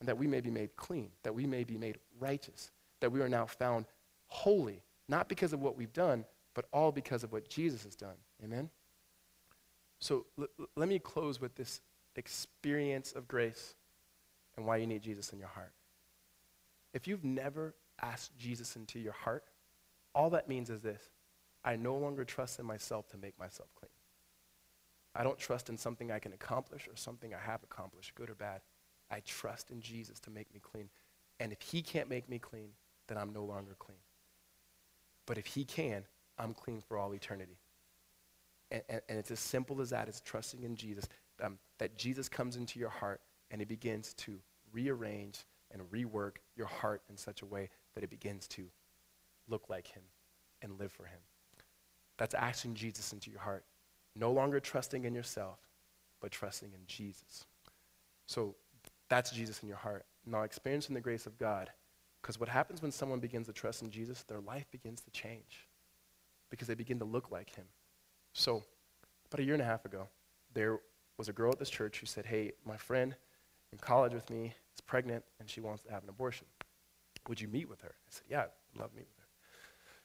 [0.00, 2.70] And that we may be made clean, that we may be made righteous,
[3.00, 3.86] that we are now found
[4.28, 6.24] holy, not because of what we've done,
[6.54, 8.16] but all because of what Jesus has done.
[8.44, 8.70] Amen?
[10.00, 10.46] So l-
[10.76, 11.80] let me close with this
[12.16, 13.74] experience of grace
[14.56, 15.72] and why you need Jesus in your heart.
[16.92, 19.44] If you've never asked Jesus into your heart,
[20.14, 21.08] all that means is this
[21.64, 23.90] I no longer trust in myself to make myself clean.
[25.14, 28.34] I don't trust in something I can accomplish or something I have accomplished, good or
[28.34, 28.60] bad.
[29.10, 30.90] I trust in Jesus to make me clean.
[31.40, 32.70] And if he can't make me clean,
[33.06, 33.98] then I'm no longer clean.
[35.26, 36.04] But if he can,
[36.38, 37.58] I'm clean for all eternity.
[38.70, 40.08] And, and, and, it's as simple as that.
[40.08, 41.08] It's trusting in Jesus.
[41.42, 44.38] Um, that Jesus comes into your heart and he begins to
[44.72, 48.66] rearrange and rework your heart in such a way that it begins to
[49.48, 50.02] look like him
[50.62, 51.20] and live for him.
[52.18, 53.64] That's asking Jesus into your heart.
[54.16, 55.58] No longer trusting in yourself,
[56.20, 57.46] but trusting in Jesus.
[58.26, 58.56] So
[59.08, 60.04] that's Jesus in your heart.
[60.26, 61.70] Now, experiencing the grace of God.
[62.20, 65.68] Because what happens when someone begins to trust in Jesus, their life begins to change
[66.50, 67.64] because they begin to look like him.
[68.38, 68.62] So,
[69.26, 70.06] about a year and a half ago,
[70.54, 70.78] there
[71.16, 73.16] was a girl at this church who said, Hey, my friend
[73.72, 76.46] in college with me is pregnant and she wants to have an abortion.
[77.28, 77.88] Would you meet with her?
[77.88, 79.26] I said, Yeah, I'd love to meet with her.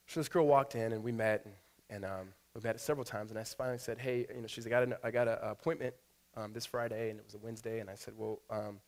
[0.07, 1.53] So this girl walked in and we met, and,
[1.91, 3.29] and um, we met several times.
[3.29, 5.93] And I finally said, Hey, you know, she's, I got an, I got an appointment
[6.35, 7.81] um, this Friday, and it was a Wednesday.
[7.81, 8.79] And I said, Well, um,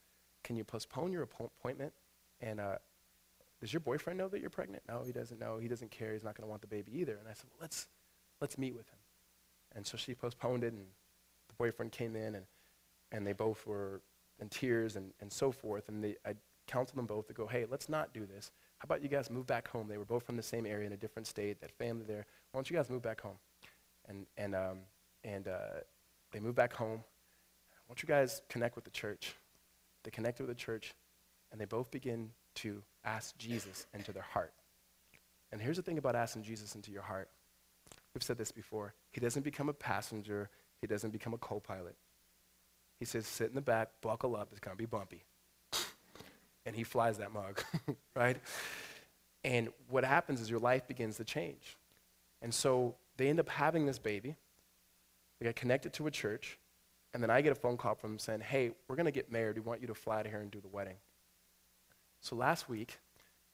[0.44, 1.94] can you postpone your appointment?
[2.42, 2.78] And uh,
[3.62, 4.82] does your boyfriend know that you're pregnant?
[4.90, 5.60] No, he doesn't know.
[5.60, 6.14] He doesn't care.
[6.14, 7.18] He's not going to want the baby either.
[7.18, 7.86] And I said, Well, let's,
[8.42, 8.98] let's meet with him.
[9.76, 10.86] And so she postponed it, and
[11.48, 12.46] the boyfriend came in, and,
[13.12, 14.02] and they both were
[14.40, 15.90] in tears and, and so forth.
[15.90, 16.34] And they, I
[16.68, 18.52] counseled them both to go, hey, let's not do this.
[18.80, 19.88] How about you guys move back home?
[19.88, 22.26] They were both from the same area in a different state, that family there.
[22.52, 23.38] Why don't you guys move back home?
[24.08, 24.80] And, and, um,
[25.24, 25.82] and uh,
[26.32, 27.00] they moved back home.
[27.00, 29.36] Why don't you guys connect with the church?
[30.04, 30.94] They connected with the church,
[31.52, 34.54] and they both begin to ask Jesus into their heart.
[35.52, 37.30] And here's the thing about asking Jesus into your heart.
[38.16, 38.94] We've said this before.
[39.12, 40.50] He doesn't become a passenger,
[40.82, 41.96] he doesn't become a co pilot.
[43.00, 45.26] He says, sit in the back, buckle up, it's going to be bumpy.
[46.66, 47.62] and he flies that mug,
[48.16, 48.38] right?
[49.44, 51.78] And what happens is your life begins to change.
[52.42, 54.38] And so they end up having this baby.
[55.40, 56.58] They get connected to a church.
[57.14, 59.30] And then I get a phone call from them saying, hey, we're going to get
[59.30, 59.56] married.
[59.56, 60.98] We want you to fly to here and do the wedding.
[62.22, 62.98] So last week,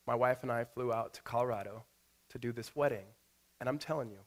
[0.05, 1.83] my wife and I flew out to Colorado
[2.29, 3.05] to do this wedding.
[3.59, 4.19] And I'm telling you,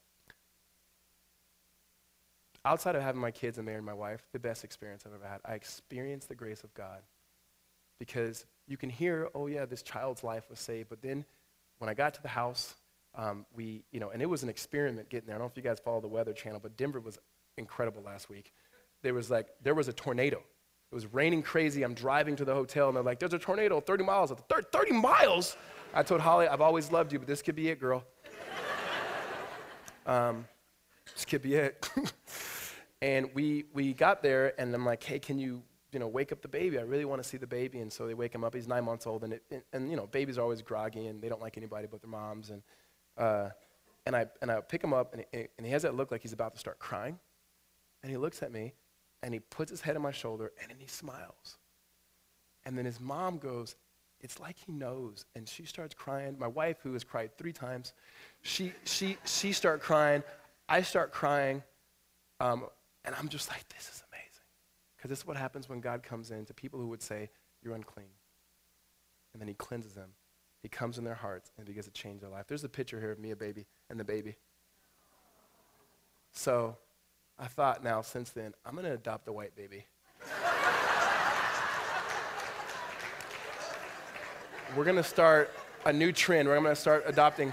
[2.64, 5.40] outside of having my kids and marrying my wife, the best experience I've ever had.
[5.44, 7.00] I experienced the grace of God.
[7.98, 11.24] Because you can hear, oh yeah, this child's life was saved, but then
[11.78, 12.74] when I got to the house,
[13.14, 15.36] um, we, you know, and it was an experiment getting there.
[15.36, 17.18] I don't know if you guys follow the Weather Channel, but Denver was
[17.56, 18.52] incredible last week.
[19.02, 20.38] There was like, there was a tornado.
[20.90, 21.82] It was raining crazy.
[21.82, 24.32] I'm driving to the hotel, and they're like, there's a tornado 30 miles.
[24.32, 25.56] 30 miles?
[25.92, 28.04] I told Holly, I've always loved you, but this could be it, girl.
[30.06, 30.46] um,
[31.12, 31.88] this could be it.
[33.04, 36.40] and we, we got there, and I'm like, hey, can you, you know, wake up
[36.40, 36.78] the baby?
[36.78, 37.80] I really want to see the baby.
[37.80, 38.54] And so they wake him up.
[38.54, 41.20] He's nine months old, and, it, and, and, you know, babies are always groggy, and
[41.20, 42.48] they don't like anybody but their moms.
[42.48, 42.62] And,
[43.18, 43.50] uh,
[44.06, 46.22] and, I, and I pick him up, and, he, and he has that look like
[46.22, 47.18] he's about to start crying.
[48.02, 48.72] And he looks at me,
[49.22, 51.58] and he puts his head on my shoulder, and then he smiles.
[52.64, 53.76] And then his mom goes,
[54.20, 55.26] it's like he knows.
[55.34, 56.38] And she starts crying.
[56.38, 57.92] My wife, who has cried three times,
[58.40, 60.22] she, she, she start crying.
[60.70, 61.62] I start crying.
[62.40, 62.64] Um,
[63.04, 64.44] and I'm just like, this is amazing.
[64.96, 67.30] Because this is what happens when God comes in to people who would say,
[67.62, 68.08] you're unclean.
[69.32, 70.10] And then he cleanses them.
[70.62, 72.46] He comes in their hearts and begins to change their life.
[72.48, 74.36] There's a picture here of me, a baby, and the baby.
[76.32, 76.78] So
[77.38, 79.84] I thought now, since then, I'm going to adopt a white baby.
[84.76, 85.50] We're going to start
[85.84, 87.52] a new trend where I'm going to start adopting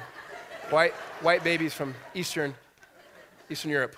[0.70, 2.56] white, white babies from Eastern,
[3.50, 3.98] Eastern Europe.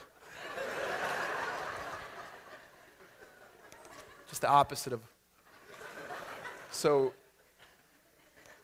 [4.44, 5.00] The opposite of.
[6.70, 7.14] So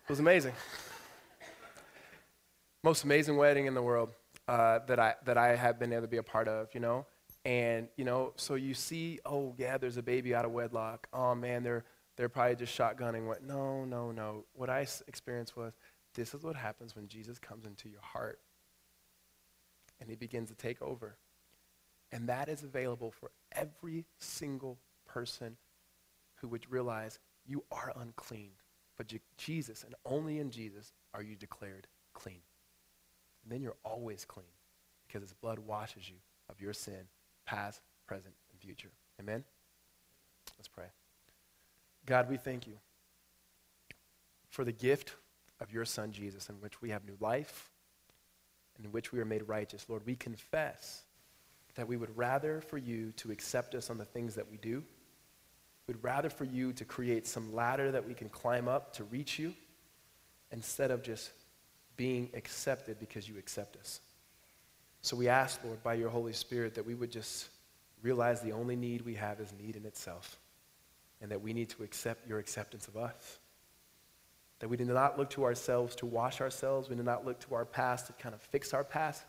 [0.03, 0.53] it was amazing.
[2.83, 4.09] Most amazing wedding in the world
[4.47, 7.05] uh, that, I, that I have been able to be a part of, you know?
[7.45, 11.07] And, you know, so you see, oh, yeah, there's a baby out of wedlock.
[11.13, 11.85] Oh, man, they're
[12.17, 14.43] they're probably just shotgunning what, no, no, no.
[14.51, 15.71] What I experienced was
[16.15, 18.39] this is what happens when Jesus comes into your heart
[20.01, 21.15] and he begins to take over.
[22.11, 25.55] And that is available for every single person
[26.41, 28.51] who would realize you are unclean.
[28.97, 32.41] But Jesus, and only in Jesus, are you declared clean.
[33.43, 34.45] And then you're always clean
[35.07, 36.17] because his blood washes you
[36.49, 37.07] of your sin,
[37.45, 38.91] past, present, and future.
[39.19, 39.43] Amen?
[40.57, 40.85] Let's pray.
[42.05, 42.73] God, we thank you
[44.49, 45.15] for the gift
[45.61, 47.69] of your Son, Jesus, in which we have new life
[48.77, 49.85] and in which we are made righteous.
[49.87, 51.03] Lord, we confess
[51.75, 54.83] that we would rather for you to accept us on the things that we do.
[55.89, 59.39] We'd rather for you to create some ladder that we can climb up to reach
[59.39, 59.55] you
[60.51, 61.31] instead of just
[61.97, 63.99] being accepted because you accept us.
[65.01, 67.49] So we ask, Lord, by your Holy Spirit, that we would just
[68.03, 70.37] realize the only need we have is need in itself
[71.21, 73.39] and that we need to accept your acceptance of us.
[74.59, 77.55] That we do not look to ourselves to wash ourselves, we do not look to
[77.55, 79.23] our past to kind of fix our past.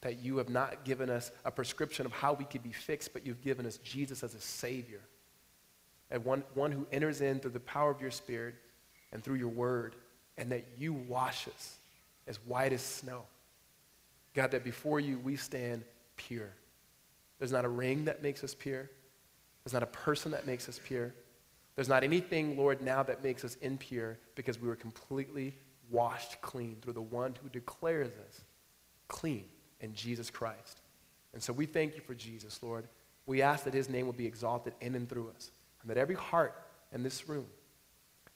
[0.00, 3.26] That you have not given us a prescription of how we could be fixed, but
[3.26, 5.02] you've given us Jesus as a Savior.
[6.10, 8.54] And one, one who enters in through the power of your Spirit
[9.12, 9.96] and through your word,
[10.38, 11.78] and that you wash us
[12.26, 13.22] as white as snow.
[14.34, 15.82] God, that before you we stand
[16.16, 16.52] pure.
[17.38, 18.90] There's not a ring that makes us pure.
[19.64, 21.12] There's not a person that makes us pure.
[21.74, 25.54] There's not anything, Lord, now that makes us impure because we were completely
[25.90, 28.40] washed clean through the one who declares us
[29.08, 29.44] clean
[29.80, 30.80] in Jesus Christ.
[31.34, 32.88] And so we thank you for Jesus, Lord.
[33.26, 35.50] We ask that his name will be exalted in and through us,
[35.86, 36.52] and that every heart
[36.92, 37.46] in this room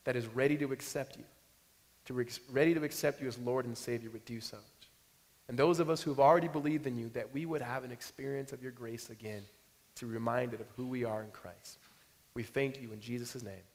[0.04, 1.24] that is ready to accept you,
[2.04, 4.58] to re- ready to accept you as Lord and Savior would do so.
[5.48, 7.90] And those of us who have already believed in you, that we would have an
[7.90, 9.42] experience of your grace again,
[9.96, 11.78] to be reminded of who we are in Christ.
[12.34, 13.66] We thank you in Jesus' name.